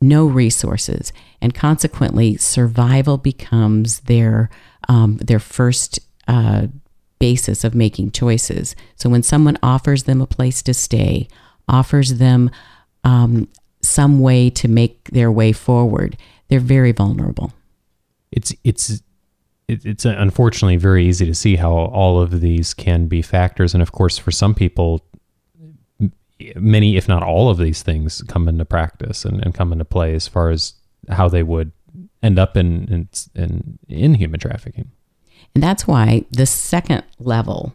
no 0.00 0.26
resources, 0.26 1.12
and 1.40 1.54
consequently, 1.54 2.36
survival 2.36 3.16
becomes 3.16 4.00
their 4.00 4.50
um, 4.88 5.18
their 5.18 5.38
first 5.38 6.00
uh, 6.26 6.66
basis 7.18 7.64
of 7.64 7.74
making 7.74 8.10
choices. 8.10 8.74
So 8.96 9.08
when 9.08 9.22
someone 9.22 9.58
offers 9.62 10.04
them 10.04 10.20
a 10.20 10.26
place 10.26 10.62
to 10.62 10.74
stay, 10.74 11.28
offers 11.68 12.14
them 12.14 12.50
um, 13.04 13.48
some 13.82 14.20
way 14.20 14.50
to 14.50 14.68
make 14.68 15.04
their 15.10 15.30
way 15.30 15.52
forward, 15.52 16.16
they're 16.48 16.60
very 16.60 16.92
vulnerable. 16.92 17.52
It's 18.32 18.54
it's 18.64 19.02
it's 19.70 20.04
unfortunately 20.04 20.76
very 20.76 21.06
easy 21.06 21.26
to 21.26 21.34
see 21.34 21.56
how 21.56 21.72
all 21.72 22.20
of 22.20 22.40
these 22.40 22.74
can 22.74 23.06
be 23.06 23.22
factors, 23.22 23.74
and 23.74 23.82
of 23.82 23.92
course, 23.92 24.18
for 24.18 24.30
some 24.30 24.54
people, 24.54 25.04
many, 26.56 26.96
if 26.96 27.08
not 27.08 27.22
all 27.22 27.50
of 27.50 27.58
these 27.58 27.82
things, 27.82 28.22
come 28.28 28.48
into 28.48 28.64
practice 28.64 29.24
and, 29.24 29.44
and 29.44 29.54
come 29.54 29.72
into 29.72 29.84
play 29.84 30.14
as 30.14 30.26
far 30.26 30.50
as 30.50 30.74
how 31.08 31.28
they 31.28 31.42
would 31.42 31.72
end 32.22 32.38
up 32.38 32.56
in 32.56 32.86
in, 32.88 33.08
in, 33.34 33.78
in 33.88 34.14
human 34.14 34.40
trafficking. 34.40 34.90
And 35.54 35.62
that's 35.62 35.86
why 35.86 36.24
the 36.30 36.46
second 36.46 37.02
level 37.18 37.74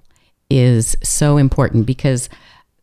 is 0.49 0.95
so 1.03 1.37
important 1.37 1.85
because 1.85 2.29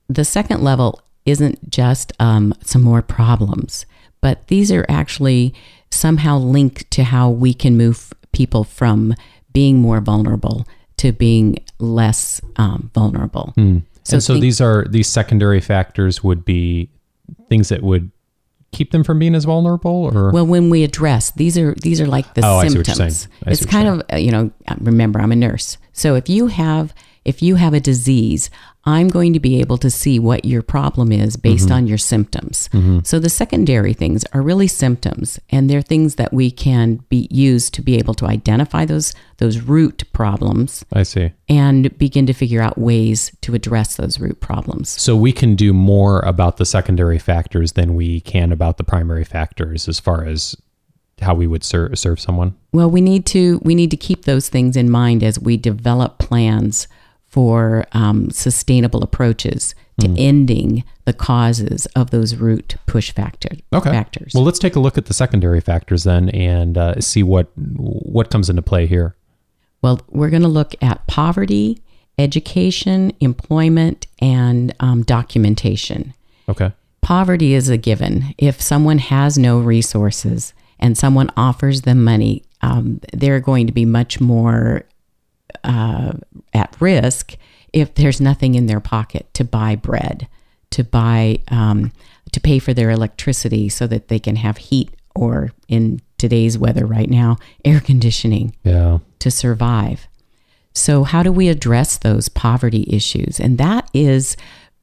the 0.09 0.25
second 0.25 0.63
level 0.63 1.01
isn't 1.25 1.71
just 1.71 2.13
um, 2.19 2.53
some 2.63 2.83
more 2.83 3.03
problems, 3.03 3.87
but 4.21 4.47
these 4.49 4.73
are 4.73 4.85
actually 4.89 5.55
somehow 5.91 6.39
linked 6.39 6.91
to 6.91 7.05
how 7.05 7.31
we 7.31 7.55
can 7.55 7.77
move 7.77 8.13
people 8.33 8.65
from 8.65 9.15
being 9.53 9.79
more 9.79 10.01
vulnerable 10.01 10.67
to 10.99 11.13
being 11.13 11.57
less 11.79 12.41
um, 12.57 12.91
vulnerable. 12.95 13.53
Mm. 13.57 13.83
So 14.05 14.15
and 14.15 14.23
so 14.23 14.35
think, 14.35 14.43
these 14.43 14.61
are 14.61 14.85
these 14.89 15.09
secondary 15.09 15.61
factors 15.61 16.25
would 16.25 16.45
be 16.45 16.91
things 17.49 17.69
that 17.69 17.83
would 17.83 18.11
keep 18.73 18.91
them 18.91 19.05
from 19.05 19.19
being 19.19 19.35
as 19.35 19.45
vulnerable 19.45 20.11
or? 20.13 20.33
Well 20.33 20.47
when 20.47 20.71
we 20.71 20.83
address 20.83 21.31
these 21.33 21.57
are 21.59 21.75
these 21.75 22.01
are 22.01 22.07
like 22.07 22.35
the 22.35 22.43
oh, 22.45 22.67
symptoms. 22.67 23.29
it's 23.47 23.67
kind 23.67 23.89
of 23.89 24.03
uh, 24.13 24.17
you 24.17 24.31
know 24.31 24.51
remember 24.79 25.21
i'm 25.21 25.33
a 25.33 25.37
nurse. 25.37 25.77
So 25.93 26.15
if 26.15 26.29
you 26.29 26.49
have 26.49 26.95
if 27.25 27.43
you 27.43 27.57
have 27.57 27.75
a 27.75 27.81
disease 27.81 28.51
I'm 28.85 29.09
going 29.09 29.33
to 29.33 29.41
be 29.41 29.61
able 29.61 29.79
to 29.79 29.91
see 29.91 30.19
what 30.19 30.45
your 30.45 30.63
problem 30.63 31.13
is 31.13 31.37
based 31.37 31.67
mm-hmm. 31.67 31.75
on 31.75 31.87
your 31.87 31.99
symptoms. 31.99 32.69
Mm-hmm. 32.73 33.01
So 33.05 33.21
the 33.21 33.29
secondary 33.29 33.93
things 33.93 34.25
are 34.33 34.43
really 34.43 34.67
symptoms 34.67 35.39
and 35.51 35.71
they're 35.71 35.83
things 35.83 36.17
that 36.17 36.33
we 36.33 36.51
can 36.51 36.97
be 37.09 37.29
used 37.31 37.75
to 37.75 37.83
be 37.83 37.97
able 37.97 38.15
to 38.15 38.27
identify 38.27 38.85
those 38.85 39.15
those 39.39 39.61
root 39.61 40.05
problems. 40.13 40.85
I 40.93 41.05
see. 41.05 41.33
And 41.49 41.97
begin 41.97 42.27
to 42.27 42.33
figure 42.33 42.61
out 42.61 42.77
ways 42.77 43.35
to 43.43 43.55
address 43.55 43.97
those 43.97 44.19
root 44.19 44.41
problems. 44.41 44.89
So 44.89 45.17
we 45.17 45.33
can 45.33 45.55
do 45.55 45.73
more 45.73 46.21
about 46.21 46.57
the 46.57 46.65
secondary 46.65 47.19
factors 47.19 47.73
than 47.73 47.95
we 47.95 48.21
can 48.21 48.51
about 48.51 48.79
the 48.79 48.85
primary 48.85 49.25
factors 49.25 49.89
as 49.89 50.01
far 50.01 50.25
as 50.25 50.57
how 51.21 51.35
we 51.35 51.47
would 51.47 51.63
ser- 51.63 51.95
serve 51.95 52.19
someone. 52.19 52.57
Well, 52.73 52.91
we 52.91 53.01
need 53.01 53.27
to 53.27 53.61
we 53.63 53.77
need 53.77 53.93
to 53.93 53.97
keep 53.97 54.25
those 54.25 54.49
things 54.49 54.77
in 54.77 54.91
mind 54.91 55.23
as 55.23 55.39
we 55.39 55.57
develop 55.57 56.19
plans 56.19 56.89
for 57.33 57.87
um, 57.93 58.29
sustainable 58.31 59.03
approaches 59.03 59.75
to 59.99 60.07
mm. 60.07 60.15
ending 60.19 60.85
the 61.07 61.15
causes 61.15 61.87
of 61.97 62.11
those 62.11 62.35
root 62.35 62.77
push 62.87 63.11
factor, 63.11 63.49
okay. 63.73 63.91
factors. 63.91 64.33
Well, 64.35 64.45
let's 64.45 64.59
take 64.59 64.77
a 64.77 64.81
look 64.81 64.99
at 64.99 65.07
the 65.07 65.15
secondary 65.15 65.63
factors 65.63 66.05
then 66.05 66.29
and 66.29 66.77
uh, 66.77 67.01
see 67.01 67.23
what 67.23 67.49
what 67.57 68.31
comes 68.31 68.51
into 68.51 68.61
play 68.61 68.87
here. 68.87 69.17
Well, 69.81 70.03
we're 70.11 70.29
going 70.29 70.43
to 70.43 70.49
look 70.49 70.75
at 70.83 71.07
poverty, 71.07 71.83
education, 72.19 73.13
employment, 73.21 74.07
and 74.21 74.75
um, 74.79 75.03
documentation. 75.03 76.13
Okay. 76.51 76.73
Poverty 77.01 77.55
is 77.55 77.71
a 77.71 77.79
given. 77.79 78.35
If 78.37 78.61
someone 78.61 78.99
has 78.99 79.39
no 79.39 79.59
resources 79.59 80.53
and 80.79 80.99
someone 80.99 81.31
offers 81.37 81.83
them 81.83 82.05
money, 82.05 82.45
um, 82.61 83.01
they're 83.13 83.41
going 83.41 83.67
to 83.67 83.73
be 83.73 83.87
much 83.87 84.21
more 84.21 84.85
uh, 85.65 86.13
at 86.53 86.77
risk 86.81 87.37
if 87.73 87.95
there's 87.95 88.21
nothing 88.21 88.55
in 88.55 88.67
their 88.67 88.81
pocket 88.81 89.33
to 89.35 89.45
buy 89.45 89.75
bread, 89.77 90.29
to 90.71 90.85
buy, 90.85 91.39
um, 91.49 91.93
to 92.33 92.41
pay 92.41 92.59
for 92.59 92.75
their 92.75 92.91
electricity 92.91 93.69
so 93.69 93.87
that 93.87 94.09
they 94.09 94.19
can 94.19 94.37
have 94.37 94.59
heat 94.59 94.91
or 95.15 95.53
in 95.69 96.01
today's 96.19 96.59
weather 96.59 96.87
right 96.87 97.11
now, 97.11 97.37
air 97.65 97.81
conditioning 97.81 98.55
yeah. 98.63 98.99
to 99.19 99.31
survive. 99.31 100.07
So, 100.75 101.05
how 101.05 101.23
do 101.23 101.31
we 101.31 101.49
address 101.49 101.99
those 101.99 102.29
poverty 102.29 102.87
issues? 102.89 103.39
And 103.39 103.59
that 103.59 103.91
is 103.93 104.37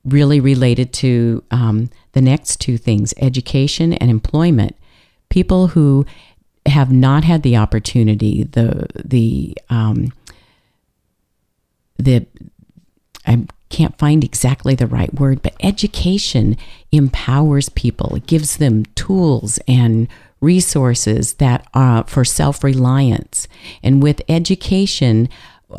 really 0.06 0.40
related 0.40 0.94
to 0.94 1.44
um, 1.52 1.90
the 2.14 2.22
next 2.22 2.62
two 2.62 2.78
things 2.78 3.14
education 3.18 3.94
and 3.94 4.10
employment. 4.10 4.76
People 5.30 5.68
who 5.68 6.06
have 6.66 6.92
not 6.92 7.24
had 7.24 7.42
the 7.42 7.58
opportunity, 7.58 8.44
the, 8.44 8.88
the, 9.04 9.58
um, 9.70 10.12
the 12.00 12.26
I 13.26 13.46
can't 13.70 13.98
find 14.00 14.24
exactly 14.24 14.74
the 14.74 14.88
right 14.88 15.14
word, 15.14 15.42
but 15.44 15.56
education 15.60 16.58
empowers 16.92 17.70
people. 17.70 18.16
It 18.16 18.26
gives 18.26 18.58
them 18.58 18.86
tools 18.96 19.60
and 19.68 20.08
resources 20.42 21.36
that 21.36 21.68
are 21.74 22.06
for 22.08 22.26
self 22.26 22.64
reliance. 22.64 23.48
And 23.84 24.02
with 24.02 24.22
education, 24.28 25.30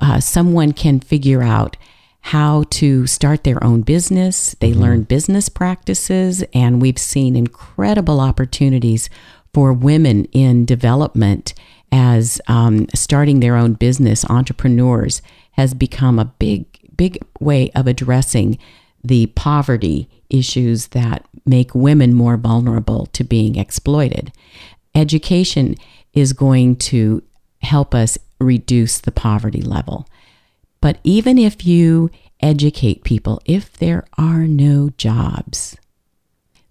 uh, 0.01 0.21
someone 0.21 0.73
can 0.73 1.01
figure 1.01 1.43
out 1.43 1.77
how 2.23 2.65
to 2.71 3.07
start 3.07 3.45
their 3.45 3.63
own 3.65 3.81
business. 3.81 4.55
They 4.61 4.73
mm-hmm. 4.73 4.81
learn 4.81 5.03
business 5.03 5.49
practices, 5.49 6.45
and 6.53 6.81
we've 6.81 6.99
seen 6.99 7.35
incredible 7.35 8.21
opportunities 8.21 9.09
for 9.53 9.73
women 9.73 10.27
in 10.27 10.65
development 10.65 11.55
as 11.91 12.41
um, 12.47 12.87
starting 12.95 13.41
their 13.41 13.57
own 13.57 13.73
business, 13.73 14.25
entrepreneurs 14.27 15.23
has 15.53 15.75
become 15.75 16.19
a 16.19 16.33
big, 16.39 16.67
big 16.97 17.19
way 17.39 17.71
of 17.75 17.87
addressing 17.87 18.59
the 19.03 19.27
poverty 19.29 20.09
issues 20.29 20.89
that 20.89 21.27
make 21.47 21.75
women 21.75 22.15
more 22.15 22.37
vulnerable 22.37 23.07
to 23.07 23.25
being 23.25 23.57
exploited. 23.57 24.33
Education 24.95 25.77
is 26.13 26.33
going 26.33 26.77
to 26.77 27.23
help 27.63 27.95
us 27.95 28.19
reduce 28.41 28.99
the 28.99 29.13
poverty 29.13 29.63
level. 29.63 30.07
But 30.81 30.99
even 31.05 31.39
if 31.39 31.67
you 31.67 32.11
educate 32.41 33.05
people, 33.05 33.41
if 33.45 33.73
there 33.75 34.07
are 34.17 34.47
no 34.47 34.91
jobs, 34.97 35.77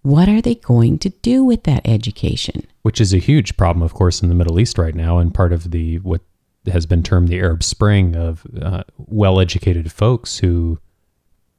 what 0.02 0.28
are 0.30 0.42
they 0.42 0.56
going 0.56 0.98
to 1.00 1.10
do 1.10 1.44
with 1.44 1.64
that 1.64 1.88
education? 1.88 2.66
Which 2.82 3.02
is 3.02 3.14
a 3.14 3.18
huge 3.18 3.58
problem, 3.58 3.84
of 3.84 3.94
course, 3.94 4.22
in 4.22 4.30
the 4.30 4.36
Middle 4.36 4.60
East 4.60 4.78
right 4.78 4.96
now, 4.96 5.20
and 5.20 5.34
part 5.34 5.54
of 5.54 5.72
the 5.72 6.00
what 6.00 6.22
has 6.70 6.86
been 6.86 7.04
termed 7.04 7.30
the 7.30 7.40
Arab 7.40 7.64
Spring 7.64 8.16
of 8.16 8.46
uh, 8.62 8.84
well-educated 8.98 9.92
folks 9.92 10.40
who 10.40 10.80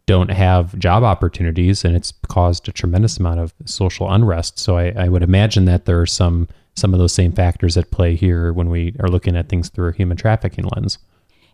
don't 0.06 0.30
have 0.30 0.76
job 0.78 1.02
opportunities, 1.04 1.84
and 1.84 1.94
it's 1.94 2.12
caused 2.28 2.68
a 2.68 2.72
tremendous 2.72 3.18
amount 3.18 3.40
of 3.40 3.54
social 3.64 4.10
unrest. 4.10 4.58
So 4.58 4.76
I, 4.76 4.92
I 4.96 5.08
would 5.08 5.22
imagine 5.22 5.66
that 5.66 5.84
there 5.84 6.00
are 6.00 6.06
some 6.06 6.48
some 6.74 6.94
of 6.94 6.98
those 6.98 7.12
same 7.12 7.32
factors 7.32 7.76
at 7.76 7.90
play 7.90 8.16
here 8.16 8.52
when 8.52 8.70
we 8.70 8.94
are 9.00 9.08
looking 9.08 9.36
at 9.36 9.48
things 9.48 9.68
through 9.68 9.90
a 9.90 9.92
human 9.92 10.16
trafficking 10.16 10.64
lens. 10.74 10.98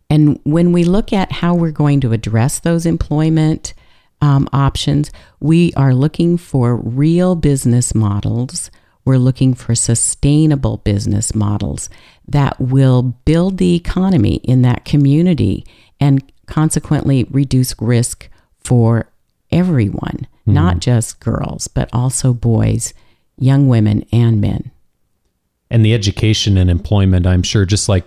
And 0.09 0.39
when 0.45 0.73
we 0.73 0.85
look 0.85 1.13
at 1.13 1.33
how 1.33 1.55
we're 1.55 1.73
going 1.73 2.01
to 2.03 2.13
address 2.13 2.61
those 2.61 2.87
employment 2.87 3.75
um, 4.21 4.49
options, 4.53 5.11
we 5.41 5.73
are 5.75 5.95
looking 5.95 6.37
for 6.37 6.77
real 6.77 7.35
business 7.35 7.95
models 7.95 8.71
we're 9.07 9.17
looking 9.17 9.55
for 9.55 9.75
sustainable 9.75 10.79
business 10.79 11.35
models 11.35 11.89
that 12.29 12.61
will 12.61 13.03
build 13.03 13.57
the 13.57 13.75
economy 13.75 14.35
in 14.43 14.63
that 14.63 14.85
community 14.85 15.65
and 16.01 16.23
consequently 16.47 17.25
reduce 17.31 17.75
risk 17.81 18.29
for 18.59 19.09
everyone, 19.51 20.27
mm-hmm. 20.41 20.53
not 20.53 20.81
just 20.81 21.21
girls, 21.21 21.69
but 21.69 21.89
also 21.93 22.35
boys, 22.35 22.93
young 23.39 23.69
women, 23.69 24.05
and 24.13 24.41
men. 24.41 24.73
And 25.71 25.85
the 25.85 25.95
education 25.95 26.59
and 26.59 26.69
employment, 26.69 27.27
I'm 27.27 27.43
sure, 27.43 27.65
just 27.65 27.89
like 27.89 28.05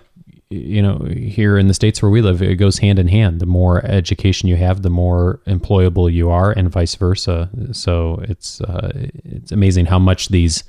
you 0.52 0.82
know, 0.82 0.98
here 1.04 1.56
in 1.56 1.68
the 1.68 1.74
states 1.74 2.02
where 2.02 2.10
we 2.10 2.20
live, 2.20 2.42
it 2.42 2.56
goes 2.56 2.78
hand 2.78 2.98
in 2.98 3.06
hand. 3.06 3.38
The 3.38 3.46
more 3.46 3.84
education 3.86 4.48
you 4.48 4.56
have, 4.56 4.82
the 4.82 4.90
more 4.90 5.40
employable 5.46 6.12
you 6.12 6.28
are, 6.28 6.50
and 6.50 6.68
vice 6.68 6.96
versa. 6.96 7.48
So 7.70 8.20
it's 8.24 8.60
uh, 8.60 8.90
it's 9.24 9.52
amazing 9.52 9.86
how 9.86 10.00
much 10.00 10.28
these 10.28 10.64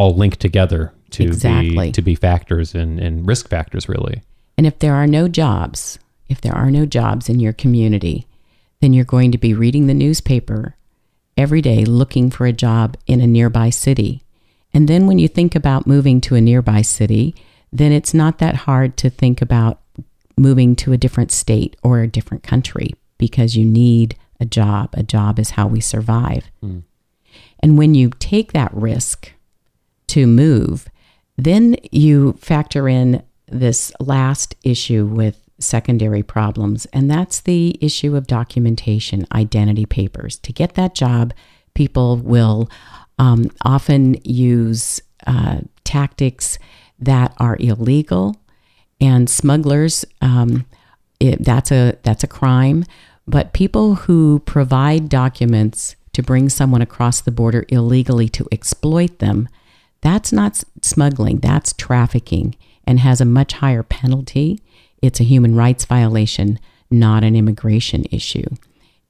all 0.00 0.14
link 0.14 0.36
together 0.36 0.94
to 1.10 1.24
exactly. 1.24 1.88
be 1.88 1.92
to 1.92 2.00
be 2.00 2.14
factors 2.14 2.74
and, 2.74 2.98
and 2.98 3.26
risk 3.26 3.50
factors 3.50 3.86
really. 3.86 4.22
And 4.56 4.66
if 4.66 4.78
there 4.78 4.94
are 4.94 5.06
no 5.06 5.28
jobs, 5.28 5.98
if 6.26 6.40
there 6.40 6.54
are 6.54 6.70
no 6.70 6.86
jobs 6.86 7.28
in 7.28 7.38
your 7.38 7.52
community, 7.52 8.26
then 8.80 8.94
you're 8.94 9.04
going 9.04 9.30
to 9.32 9.36
be 9.36 9.52
reading 9.52 9.86
the 9.86 9.94
newspaper 9.94 10.74
every 11.36 11.60
day 11.60 11.84
looking 11.84 12.30
for 12.30 12.46
a 12.46 12.52
job 12.52 12.96
in 13.06 13.20
a 13.20 13.26
nearby 13.26 13.68
city. 13.68 14.24
And 14.72 14.88
then 14.88 15.06
when 15.06 15.18
you 15.18 15.28
think 15.28 15.54
about 15.54 15.86
moving 15.86 16.22
to 16.22 16.34
a 16.34 16.40
nearby 16.40 16.80
city, 16.80 17.34
then 17.70 17.92
it's 17.92 18.14
not 18.14 18.38
that 18.38 18.54
hard 18.54 18.96
to 18.98 19.10
think 19.10 19.42
about 19.42 19.80
moving 20.38 20.74
to 20.76 20.94
a 20.94 20.98
different 20.98 21.30
state 21.30 21.76
or 21.82 22.00
a 22.00 22.08
different 22.08 22.42
country 22.42 22.94
because 23.18 23.54
you 23.54 23.66
need 23.66 24.16
a 24.40 24.46
job. 24.46 24.94
A 24.94 25.02
job 25.02 25.38
is 25.38 25.50
how 25.50 25.66
we 25.66 25.80
survive. 25.82 26.50
Mm. 26.64 26.84
And 27.62 27.76
when 27.76 27.94
you 27.94 28.10
take 28.18 28.52
that 28.52 28.72
risk 28.72 29.34
to 30.10 30.26
move, 30.26 30.88
then 31.36 31.76
you 31.90 32.34
factor 32.34 32.88
in 32.88 33.22
this 33.48 33.92
last 33.98 34.54
issue 34.62 35.06
with 35.06 35.36
secondary 35.58 36.22
problems, 36.22 36.86
and 36.92 37.10
that's 37.10 37.40
the 37.40 37.76
issue 37.80 38.16
of 38.16 38.26
documentation, 38.26 39.26
identity 39.32 39.86
papers. 39.86 40.38
To 40.38 40.52
get 40.52 40.74
that 40.74 40.94
job, 40.94 41.32
people 41.74 42.16
will 42.16 42.70
um, 43.18 43.50
often 43.64 44.16
use 44.24 45.00
uh, 45.26 45.60
tactics 45.84 46.58
that 46.98 47.34
are 47.38 47.56
illegal, 47.58 48.36
and 49.00 49.28
smugglers. 49.28 50.04
Um, 50.20 50.66
it, 51.18 51.44
that's 51.44 51.72
a 51.72 51.96
that's 52.02 52.24
a 52.24 52.28
crime. 52.28 52.84
But 53.26 53.52
people 53.52 53.94
who 53.94 54.40
provide 54.40 55.08
documents 55.08 55.96
to 56.12 56.22
bring 56.22 56.48
someone 56.48 56.82
across 56.82 57.20
the 57.20 57.30
border 57.30 57.64
illegally 57.68 58.28
to 58.30 58.46
exploit 58.50 59.18
them, 59.18 59.48
that's 60.00 60.32
not 60.32 60.62
smuggling. 60.82 61.38
That's 61.38 61.72
trafficking, 61.72 62.56
and 62.84 63.00
has 63.00 63.20
a 63.20 63.24
much 63.26 63.54
higher 63.54 63.82
penalty. 63.82 64.60
It's 65.02 65.20
a 65.20 65.24
human 65.24 65.54
rights 65.54 65.84
violation, 65.84 66.58
not 66.90 67.24
an 67.24 67.36
immigration 67.36 68.04
issue. 68.10 68.48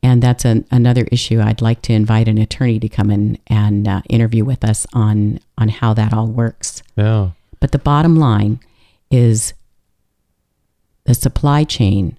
And 0.02 0.22
that's 0.22 0.44
an, 0.44 0.66
another 0.70 1.06
issue. 1.12 1.40
I'd 1.40 1.60
like 1.60 1.82
to 1.82 1.92
invite 1.92 2.28
an 2.28 2.38
attorney 2.38 2.80
to 2.80 2.88
come 2.88 3.10
in 3.10 3.38
and 3.46 3.86
uh, 3.86 4.02
interview 4.08 4.44
with 4.44 4.64
us 4.64 4.86
on 4.92 5.40
on 5.58 5.68
how 5.68 5.94
that 5.94 6.12
all 6.12 6.26
works. 6.26 6.82
Yeah. 6.96 7.30
But 7.60 7.72
the 7.72 7.78
bottom 7.78 8.16
line 8.16 8.60
is 9.10 9.52
the 11.04 11.14
supply 11.14 11.64
chain 11.64 12.16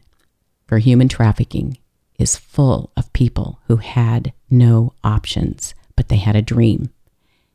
for 0.67 0.77
human 0.77 1.07
trafficking 1.07 1.77
is 2.19 2.35
full 2.35 2.91
of 2.95 3.11
people 3.13 3.59
who 3.67 3.77
had 3.77 4.31
no 4.49 4.93
options, 5.03 5.73
but 5.95 6.09
they 6.09 6.17
had 6.17 6.35
a 6.35 6.41
dream. 6.41 6.91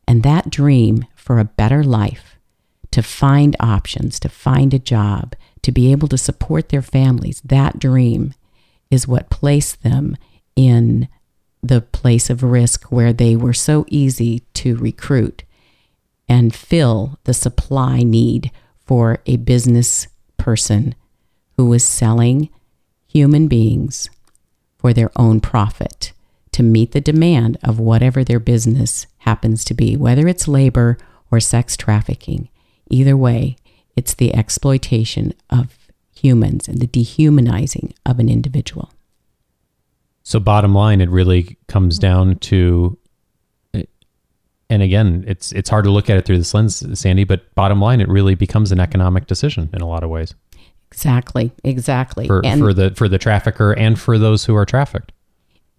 And 0.07 0.23
that 0.23 0.49
dream 0.49 1.05
for 1.15 1.39
a 1.39 1.45
better 1.45 1.83
life, 1.83 2.37
to 2.91 3.03
find 3.03 3.55
options, 3.59 4.19
to 4.21 4.29
find 4.29 4.73
a 4.73 4.79
job, 4.79 5.35
to 5.61 5.71
be 5.71 5.91
able 5.91 6.07
to 6.07 6.17
support 6.17 6.69
their 6.69 6.81
families, 6.81 7.41
that 7.43 7.79
dream 7.79 8.33
is 8.89 9.07
what 9.07 9.29
placed 9.29 9.83
them 9.83 10.15
in 10.55 11.09
the 11.61 11.81
place 11.81 12.29
of 12.29 12.43
risk 12.43 12.91
where 12.91 13.11
they 13.11 13.35
were 13.35 13.53
so 13.53 13.85
easy 13.89 14.39
to 14.53 14.77
recruit 14.77 15.43
and 16.29 16.55
fill 16.55 17.19
the 17.25 17.33
supply 17.33 17.99
need 17.99 18.51
for 18.85 19.19
a 19.25 19.37
business 19.37 20.07
person 20.37 20.95
who 21.57 21.65
was 21.65 21.83
selling 21.83 22.49
human 23.07 23.47
beings 23.47 24.09
for 24.77 24.93
their 24.93 25.11
own 25.15 25.41
profit 25.41 26.13
to 26.51 26.63
meet 26.63 26.91
the 26.91 27.01
demand 27.01 27.57
of 27.63 27.79
whatever 27.79 28.23
their 28.23 28.39
business 28.39 29.07
happens 29.27 29.65
to 29.65 29.73
be, 29.73 29.97
whether 29.97 30.25
it's 30.25 30.47
labor 30.47 30.97
or 31.29 31.41
sex 31.41 31.75
trafficking. 31.75 32.47
Either 32.89 33.17
way, 33.17 33.57
it's 33.97 34.13
the 34.13 34.33
exploitation 34.33 35.33
of 35.49 35.77
humans 36.15 36.69
and 36.69 36.79
the 36.79 36.87
dehumanizing 36.87 37.93
of 38.05 38.19
an 38.19 38.29
individual. 38.29 38.89
So, 40.23 40.39
bottom 40.39 40.73
line, 40.73 41.01
it 41.01 41.09
really 41.09 41.57
comes 41.67 41.99
down 41.99 42.37
to, 42.51 42.97
and 44.69 44.81
again, 44.81 45.25
it's 45.27 45.51
it's 45.51 45.69
hard 45.69 45.83
to 45.83 45.91
look 45.91 46.09
at 46.09 46.17
it 46.17 46.25
through 46.25 46.37
this 46.37 46.53
lens, 46.53 46.97
Sandy. 46.97 47.25
But 47.25 47.53
bottom 47.53 47.81
line, 47.81 47.99
it 47.99 48.07
really 48.07 48.35
becomes 48.35 48.71
an 48.71 48.79
economic 48.79 49.27
decision 49.27 49.69
in 49.73 49.81
a 49.81 49.87
lot 49.87 50.03
of 50.03 50.09
ways. 50.09 50.35
Exactly, 50.89 51.51
exactly. 51.65 52.27
For, 52.27 52.45
and, 52.45 52.61
for 52.61 52.73
the 52.73 52.91
for 52.91 53.09
the 53.09 53.17
trafficker 53.17 53.73
and 53.73 53.99
for 53.99 54.17
those 54.17 54.45
who 54.45 54.55
are 54.55 54.65
trafficked. 54.65 55.11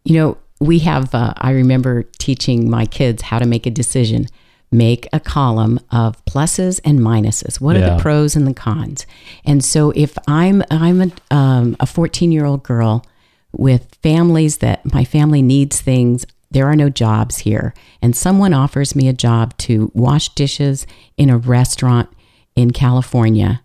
You 0.05 0.15
know, 0.19 0.39
we 0.61 0.81
have. 0.81 1.15
Uh, 1.15 1.35
I 1.37 1.53
remember 1.53 2.05
teaching 2.19 2.71
my 2.71 2.87
kids 2.87 3.23
how 3.23 3.39
to 3.39 3.47
make 3.47 3.67
a 3.67 3.71
decision 3.71 4.27
make 4.71 5.09
a 5.15 5.21
column 5.21 5.81
of 5.91 6.23
pluses 6.27 6.79
and 6.85 7.01
minuses. 7.01 7.59
What 7.59 7.75
yeah. 7.75 7.83
are 7.83 7.97
the 7.97 8.03
pros 8.03 8.37
and 8.37 8.47
the 8.47 8.53
cons? 8.53 9.07
And 9.45 9.65
so 9.65 9.93
if 9.97 10.19
I'm 10.27 10.63
I'm 10.71 11.01
a 11.01 11.35
um, 11.35 11.77
a 11.81 11.87
14 11.87 12.33
year 12.33 12.45
old 12.45 12.63
girl 12.63 13.05
with 13.53 13.97
families 14.03 14.59
that 14.59 14.93
my 14.93 15.05
family 15.05 15.43
needs 15.43 15.81
things. 15.81 16.27
There 16.51 16.67
are 16.67 16.77
no 16.77 16.89
jobs 16.89 17.39
here, 17.39 17.75
and 18.01 18.17
someone 18.17 18.55
offers 18.55 18.97
me 18.97 19.09
a 19.09 19.13
job 19.13 19.57
to 19.59 19.91
wash 19.95 20.31
dishes 20.31 20.87
in 21.17 21.29
a 21.29 21.37
restaurant 21.37 22.09
in 22.57 22.71
California. 22.71 23.63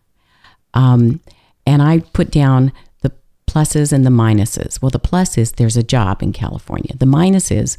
Um, 0.74 1.22
and 1.66 1.82
I 1.82 2.00
put 2.00 2.30
down 2.30 2.74
pluses 3.48 3.92
and 3.92 4.06
the 4.06 4.10
minuses. 4.10 4.82
Well, 4.82 4.90
the 4.90 5.00
plus 5.00 5.38
is 5.38 5.54
there's 5.54 5.78
a 5.78 5.84
job 5.84 6.24
in 6.24 6.34
California. 6.34 6.96
The 6.98 7.06
minus 7.06 7.52
is, 7.52 7.78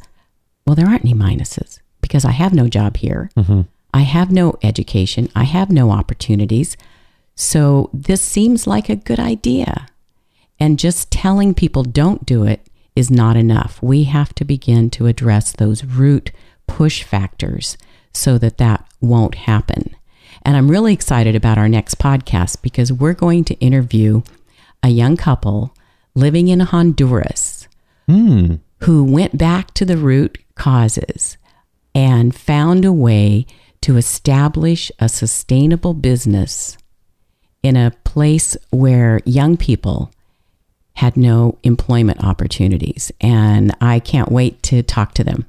well, 0.65 0.75
there 0.75 0.87
aren't 0.87 1.05
any 1.05 1.13
minuses 1.13 1.79
because 2.01 2.25
I 2.25 2.31
have 2.31 2.53
no 2.53 2.67
job 2.67 2.97
here. 2.97 3.29
Mm-hmm. 3.37 3.61
I 3.93 4.01
have 4.01 4.31
no 4.31 4.55
education. 4.61 5.29
I 5.35 5.43
have 5.43 5.69
no 5.69 5.91
opportunities. 5.91 6.75
So 7.35 7.89
this 7.93 8.21
seems 8.21 8.67
like 8.67 8.89
a 8.89 8.95
good 8.95 9.19
idea. 9.19 9.87
And 10.59 10.79
just 10.79 11.11
telling 11.11 11.53
people 11.53 11.83
don't 11.83 12.25
do 12.25 12.43
it 12.43 12.67
is 12.95 13.11
not 13.11 13.35
enough. 13.35 13.81
We 13.81 14.05
have 14.05 14.33
to 14.35 14.45
begin 14.45 14.89
to 14.91 15.07
address 15.07 15.51
those 15.51 15.83
root 15.83 16.31
push 16.67 17.03
factors 17.03 17.77
so 18.13 18.37
that 18.37 18.57
that 18.57 18.85
won't 19.01 19.35
happen. 19.35 19.95
And 20.43 20.55
I'm 20.55 20.69
really 20.69 20.93
excited 20.93 21.35
about 21.35 21.57
our 21.57 21.67
next 21.67 21.97
podcast 21.97 22.61
because 22.61 22.93
we're 22.93 23.13
going 23.13 23.43
to 23.45 23.55
interview 23.55 24.21
a 24.85 24.89
young 24.89 25.17
couple 25.17 25.75
living 26.13 26.47
in 26.47 26.59
Honduras 26.59 27.67
mm. 28.07 28.59
who 28.83 29.03
went 29.03 29.35
back 29.35 29.73
to 29.73 29.83
the 29.83 29.97
root 29.97 30.37
causes 30.53 31.37
and 31.95 32.35
found 32.35 32.85
a 32.85 32.93
way 32.93 33.47
to 33.81 33.97
establish 33.97 34.91
a 34.99 35.09
sustainable 35.09 35.95
business 35.95 36.77
in 37.63 37.75
a 37.75 37.91
place 38.03 38.55
where 38.69 39.21
young 39.25 39.57
people 39.57 40.11
had 40.93 41.17
no 41.17 41.57
employment 41.63 42.23
opportunities. 42.23 43.11
And 43.19 43.75
I 43.81 43.99
can't 43.99 44.31
wait 44.31 44.61
to 44.63 44.83
talk 44.83 45.15
to 45.15 45.23
them. 45.23 45.47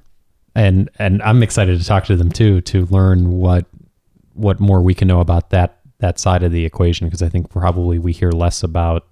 And 0.55 0.89
and 0.99 1.21
I'm 1.23 1.43
excited 1.43 1.79
to 1.79 1.85
talk 1.85 2.07
to 2.07 2.17
them 2.17 2.33
too 2.33 2.63
to 2.63 2.87
learn 2.87 3.33
what 3.33 3.67
what 4.33 4.61
more 4.61 4.81
we 4.81 4.95
can 4.95 5.09
know 5.09 5.21
about 5.21 5.51
that 5.51 5.81
that 5.99 6.19
side 6.19 6.43
of 6.43 6.53
the 6.53 6.65
equation 6.65 7.07
because 7.07 7.23
I 7.23 7.29
think 7.29 7.51
probably 7.51 7.99
we 7.99 8.13
hear 8.13 8.31
less 8.31 8.63
about 8.63 9.07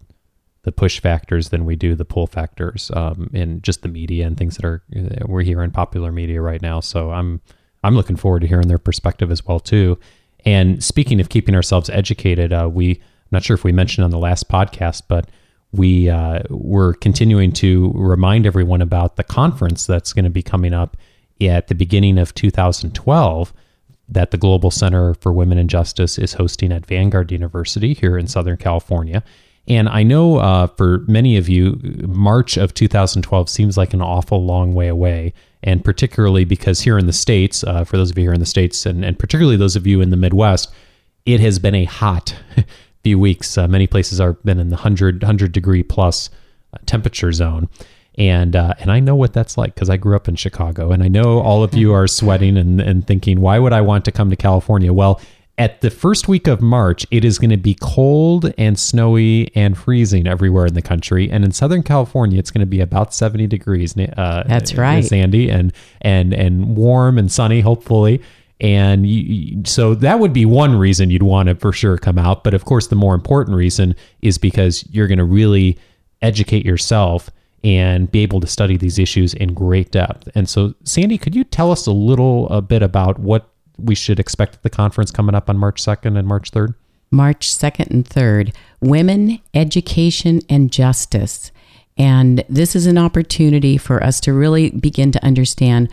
the 0.64 0.72
push 0.72 1.00
factors 1.00 1.50
than 1.50 1.64
we 1.64 1.76
do 1.76 1.94
the 1.94 2.04
pull 2.04 2.26
factors 2.26 2.90
um, 2.94 3.30
in 3.32 3.62
just 3.62 3.82
the 3.82 3.88
media 3.88 4.26
and 4.26 4.36
things 4.36 4.56
that 4.56 4.64
are 4.64 4.82
uh, 4.96 5.24
we're 5.26 5.42
hearing 5.42 5.70
popular 5.70 6.10
media 6.10 6.40
right 6.40 6.60
now. 6.62 6.80
So 6.80 7.10
I'm 7.10 7.40
I'm 7.82 7.94
looking 7.94 8.16
forward 8.16 8.40
to 8.40 8.46
hearing 8.46 8.68
their 8.68 8.78
perspective 8.78 9.30
as 9.30 9.44
well 9.46 9.60
too. 9.60 9.98
And 10.44 10.82
speaking 10.82 11.20
of 11.20 11.28
keeping 11.28 11.54
ourselves 11.54 11.88
educated, 11.90 12.52
uh, 12.52 12.68
we 12.72 12.92
I'm 12.92 13.30
not 13.30 13.44
sure 13.44 13.54
if 13.54 13.64
we 13.64 13.72
mentioned 13.72 14.04
on 14.04 14.10
the 14.10 14.18
last 14.18 14.48
podcast, 14.48 15.02
but 15.08 15.30
we 15.72 16.08
uh, 16.08 16.42
we're 16.48 16.94
continuing 16.94 17.52
to 17.52 17.92
remind 17.94 18.46
everyone 18.46 18.80
about 18.80 19.16
the 19.16 19.24
conference 19.24 19.86
that's 19.86 20.12
going 20.12 20.24
to 20.24 20.30
be 20.30 20.42
coming 20.42 20.72
up 20.72 20.96
at 21.40 21.68
the 21.68 21.74
beginning 21.74 22.18
of 22.18 22.34
2012 22.34 23.52
that 24.08 24.30
the 24.30 24.36
Global 24.36 24.70
Center 24.70 25.14
for 25.14 25.32
Women 25.32 25.58
and 25.58 25.68
Justice 25.68 26.18
is 26.18 26.34
hosting 26.34 26.72
at 26.72 26.86
Vanguard 26.86 27.32
University 27.32 27.94
here 27.94 28.16
in 28.16 28.26
Southern 28.26 28.56
California. 28.56 29.22
And 29.66 29.88
I 29.88 30.02
know 30.02 30.36
uh, 30.36 30.66
for 30.66 30.98
many 31.08 31.36
of 31.36 31.48
you, 31.48 31.80
March 32.06 32.56
of 32.56 32.74
2012 32.74 33.48
seems 33.48 33.76
like 33.76 33.94
an 33.94 34.02
awful 34.02 34.44
long 34.44 34.74
way 34.74 34.88
away. 34.88 35.32
And 35.62 35.82
particularly 35.82 36.44
because 36.44 36.82
here 36.82 36.98
in 36.98 37.06
the 37.06 37.12
States, 37.12 37.64
uh, 37.64 37.84
for 37.84 37.96
those 37.96 38.10
of 38.10 38.18
you 38.18 38.24
here 38.24 38.34
in 38.34 38.40
the 38.40 38.46
States, 38.46 38.84
and, 38.84 39.04
and 39.04 39.18
particularly 39.18 39.56
those 39.56 39.76
of 39.76 39.86
you 39.86 40.02
in 40.02 40.10
the 40.10 40.16
Midwest, 40.16 40.70
it 41.24 41.40
has 41.40 41.58
been 41.58 41.74
a 41.74 41.84
hot 41.84 42.36
few 43.02 43.18
weeks. 43.18 43.56
Uh, 43.56 43.66
many 43.66 43.86
places 43.86 44.20
are 44.20 44.34
been 44.34 44.58
in 44.58 44.68
the 44.68 44.76
100, 44.76 45.22
100 45.22 45.52
degree 45.52 45.82
plus 45.82 46.28
uh, 46.74 46.78
temperature 46.84 47.32
zone. 47.32 47.68
And 48.16 48.54
uh, 48.54 48.74
and 48.78 48.92
I 48.92 49.00
know 49.00 49.16
what 49.16 49.32
that's 49.32 49.58
like 49.58 49.74
because 49.74 49.90
I 49.90 49.96
grew 49.96 50.14
up 50.14 50.28
in 50.28 50.36
Chicago, 50.36 50.92
and 50.92 51.02
I 51.02 51.08
know 51.08 51.40
all 51.40 51.64
of 51.64 51.74
you 51.74 51.92
are 51.92 52.06
sweating 52.06 52.56
and, 52.56 52.80
and 52.80 53.04
thinking, 53.04 53.40
why 53.40 53.58
would 53.58 53.72
I 53.72 53.80
want 53.80 54.04
to 54.04 54.12
come 54.12 54.30
to 54.30 54.36
California? 54.36 54.92
Well, 54.92 55.20
at 55.56 55.80
the 55.82 55.90
first 55.90 56.26
week 56.26 56.48
of 56.48 56.60
March, 56.60 57.06
it 57.10 57.24
is 57.24 57.38
going 57.38 57.50
to 57.50 57.56
be 57.56 57.76
cold 57.80 58.52
and 58.58 58.78
snowy 58.78 59.54
and 59.54 59.78
freezing 59.78 60.26
everywhere 60.26 60.66
in 60.66 60.74
the 60.74 60.82
country. 60.82 61.30
And 61.30 61.44
in 61.44 61.52
Southern 61.52 61.84
California, 61.84 62.38
it's 62.38 62.50
going 62.50 62.60
to 62.60 62.66
be 62.66 62.80
about 62.80 63.14
70 63.14 63.46
degrees. 63.46 63.96
Uh, 63.96 64.42
That's 64.46 64.74
right. 64.74 65.04
Sandy 65.04 65.48
and, 65.48 65.72
and, 66.00 66.34
and 66.34 66.76
warm 66.76 67.18
and 67.18 67.30
sunny, 67.30 67.60
hopefully. 67.60 68.20
And 68.60 69.06
you, 69.06 69.62
so 69.64 69.94
that 69.96 70.18
would 70.18 70.32
be 70.32 70.44
one 70.44 70.76
reason 70.76 71.10
you'd 71.10 71.22
want 71.22 71.48
to 71.48 71.54
for 71.54 71.72
sure 71.72 71.98
come 71.98 72.18
out. 72.18 72.42
But 72.42 72.54
of 72.54 72.64
course, 72.64 72.88
the 72.88 72.96
more 72.96 73.14
important 73.14 73.56
reason 73.56 73.94
is 74.22 74.38
because 74.38 74.84
you're 74.90 75.06
going 75.06 75.18
to 75.18 75.24
really 75.24 75.78
educate 76.20 76.64
yourself 76.64 77.30
and 77.62 78.10
be 78.10 78.22
able 78.22 78.40
to 78.40 78.46
study 78.46 78.76
these 78.76 78.98
issues 78.98 79.34
in 79.34 79.54
great 79.54 79.90
depth. 79.90 80.28
And 80.34 80.48
so, 80.48 80.74
Sandy, 80.84 81.16
could 81.16 81.34
you 81.34 81.44
tell 81.44 81.70
us 81.70 81.86
a 81.86 81.92
little 81.92 82.48
a 82.48 82.60
bit 82.60 82.82
about 82.82 83.18
what 83.18 83.53
we 83.78 83.94
should 83.94 84.20
expect 84.20 84.54
at 84.54 84.62
the 84.62 84.70
conference 84.70 85.10
coming 85.10 85.34
up 85.34 85.48
on 85.48 85.58
March 85.58 85.82
2nd 85.82 86.18
and 86.18 86.26
March 86.26 86.50
3rd? 86.50 86.74
March 87.10 87.48
2nd 87.48 87.90
and 87.90 88.04
3rd 88.04 88.54
Women, 88.80 89.40
Education, 89.54 90.40
and 90.48 90.70
Justice. 90.70 91.50
And 91.96 92.44
this 92.48 92.74
is 92.74 92.86
an 92.86 92.98
opportunity 92.98 93.78
for 93.78 94.02
us 94.02 94.20
to 94.20 94.32
really 94.32 94.70
begin 94.70 95.12
to 95.12 95.24
understand 95.24 95.88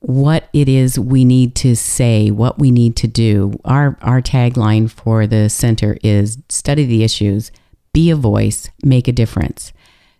what 0.00 0.48
it 0.52 0.68
is 0.68 0.98
we 0.98 1.24
need 1.24 1.54
to 1.56 1.74
say, 1.74 2.30
what 2.30 2.58
we 2.58 2.70
need 2.70 2.96
to 2.96 3.06
do. 3.06 3.58
Our, 3.64 3.96
our 4.02 4.20
tagline 4.20 4.90
for 4.90 5.26
the 5.26 5.48
center 5.48 5.96
is 6.02 6.38
study 6.48 6.84
the 6.84 7.02
issues, 7.02 7.50
be 7.92 8.10
a 8.10 8.16
voice, 8.16 8.68
make 8.84 9.08
a 9.08 9.12
difference. 9.12 9.72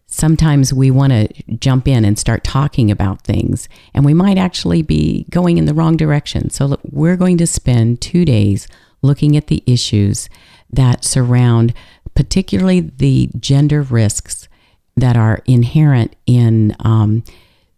Sometimes 0.09 0.73
we 0.73 0.91
want 0.91 1.13
to 1.13 1.29
jump 1.57 1.89
in 1.89 2.05
and 2.05 2.19
start 2.19 2.45
talking 2.45 2.91
about 2.91 3.23
things, 3.23 3.69
and 3.93 4.05
we 4.05 4.15
might 4.15 4.39
actually 4.39 4.83
be 4.83 5.27
going 5.31 5.59
in 5.59 5.67
the 5.67 5.75
wrong 5.75 5.97
direction. 5.97 6.49
So, 6.51 6.79
we're 6.85 7.17
going 7.17 7.39
to 7.39 7.47
spend 7.47 8.01
two 8.01 8.25
days 8.25 8.69
looking 9.03 9.37
at 9.37 9.49
the 9.49 9.63
issues 9.67 10.29
that 10.71 11.05
surround, 11.05 11.75
particularly 12.15 12.81
the 12.81 13.31
gender 13.39 13.83
risks 13.83 14.49
that 14.97 15.17
are 15.17 15.43
inherent 15.45 16.17
in 16.25 16.75
um, 16.81 17.23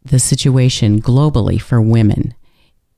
the 0.05 0.19
situation 0.19 1.01
globally 1.01 1.61
for 1.61 1.81
women. 1.81 2.35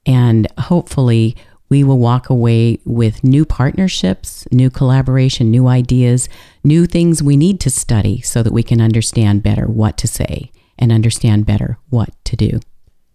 And 0.07 0.49
hopefully, 0.59 1.37
we 1.70 1.85
will 1.85 1.98
walk 1.98 2.28
away 2.28 2.78
with 2.85 3.24
new 3.24 3.44
partnerships, 3.44 4.46
new 4.50 4.68
collaboration, 4.68 5.50
new 5.50 5.68
ideas, 5.68 6.28
new 6.64 6.85
things 6.85 7.22
we 7.22 7.37
need 7.37 7.61
to 7.61 7.70
study 7.70 8.20
so 8.20 8.42
that 8.42 8.52
we 8.52 8.62
can 8.62 8.80
understand 8.80 9.42
better 9.42 9.66
what 9.66 9.96
to 9.96 10.09
say 10.09 10.50
and 10.78 10.92
understand 10.92 11.46
better 11.46 11.78
what 11.88 12.11
to 12.24 12.37
do. 12.37 12.61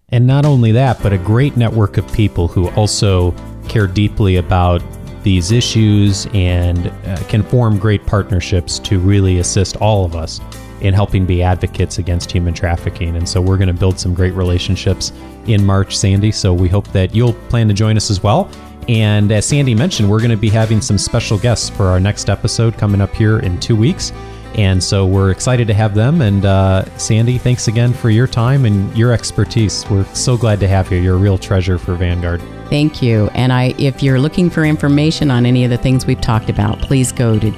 And 0.10 0.26
not 0.26 0.46
only 0.46 0.72
that, 0.72 1.02
but 1.04 1.14
a 1.14 1.18
great 1.18 1.58
network 1.58 1.98
of 1.98 2.12
people 2.14 2.48
who 2.48 2.70
also 2.72 3.36
care 3.68 3.88
deeply 3.88 4.38
about 4.38 4.82
these 5.24 5.52
issues 5.52 6.28
and 6.34 6.88
uh, 6.88 7.18
can 7.28 7.44
form 7.44 7.78
great 7.78 8.06
partnerships 8.06 8.80
to 8.80 9.00
really 9.00 9.40
assist 9.40 9.76
all 9.78 10.06
of 10.06 10.16
us 10.16 10.40
in 10.82 10.94
helping 10.94 11.26
be 11.26 11.42
advocates 11.42 11.98
against 11.98 12.32
human 12.32 12.54
trafficking. 12.54 13.16
And 13.16 13.28
so 13.28 13.42
we're 13.42 13.58
going 13.58 13.68
to 13.68 13.74
build 13.74 14.00
some 14.00 14.14
great 14.14 14.34
relationships 14.34 15.12
in 15.48 15.66
March, 15.66 15.98
Sandy. 15.98 16.32
So 16.32 16.54
we 16.54 16.68
hope 16.68 16.88
that 16.90 17.16
you'll 17.16 17.34
plan 17.34 17.68
to 17.68 17.74
join 17.74 17.98
us 17.98 18.10
as 18.10 18.22
well. 18.22 18.50
And 18.88 19.32
as 19.32 19.46
Sandy 19.46 19.74
mentioned, 19.74 20.10
we're 20.10 20.20
going 20.20 20.32
to 20.32 20.38
be 20.38 20.50
having 20.50 20.82
some 20.82 20.98
special 20.98 21.38
guests 21.38 21.70
for 21.70 21.86
our 21.88 22.00
next 22.00 22.30
episode 22.30 22.78
coming 22.78 23.02
up 23.02 23.14
here 23.16 23.40
in 23.40 23.60
two 23.60 23.76
weeks. 23.76 24.12
And 24.56 24.82
so 24.82 25.06
we're 25.06 25.32
excited 25.32 25.68
to 25.68 25.74
have 25.74 25.96
them. 25.96 26.22
And 26.22 26.46
uh, 26.46 26.86
Sandy, 26.98 27.38
thanks 27.38 27.68
again 27.68 27.94
for 27.94 28.10
your 28.10 28.28
time 28.28 28.64
and 28.66 28.96
your 28.98 29.12
expertise. 29.12 29.86
We're 29.90 30.06
so 30.14 30.38
glad 30.38 30.62
to 30.62 30.68
have 30.68 30.92
you. 30.92 31.00
You're 31.00 31.16
a 31.16 31.18
real 31.18 31.38
treasure 31.38 31.78
for 31.78 31.96
Vanguard. 31.96 32.42
Thank 32.70 33.02
you. 33.02 33.30
And 33.34 33.52
I, 33.52 33.76
if 33.78 34.02
you're 34.02 34.20
looking 34.20 34.50
for 34.50 34.64
information 34.64 35.30
on 35.30 35.46
any 35.46 35.66
of 35.66 35.72
the 35.72 35.78
things 35.78 36.06
we've 36.06 36.22
talked 36.22 36.50
about, 36.50 36.80
please 36.80 37.12
go 37.12 37.38
to 37.38 37.52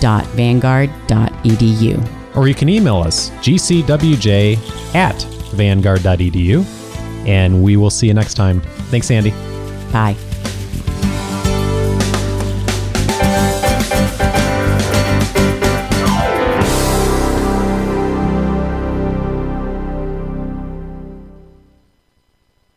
gcwj.vanguard.edu. 0.00 2.36
Or 2.36 2.48
you 2.48 2.54
can 2.54 2.68
email 2.68 2.96
us, 2.96 3.30
gcwj 3.30 4.94
at 4.94 5.22
vanguard.edu. 5.54 6.64
And 7.26 7.62
we 7.62 7.76
will 7.76 7.90
see 7.90 8.08
you 8.08 8.14
next 8.14 8.34
time. 8.34 8.60
Thanks, 8.90 9.10
Andy. 9.10 9.30
Bye. 9.92 10.16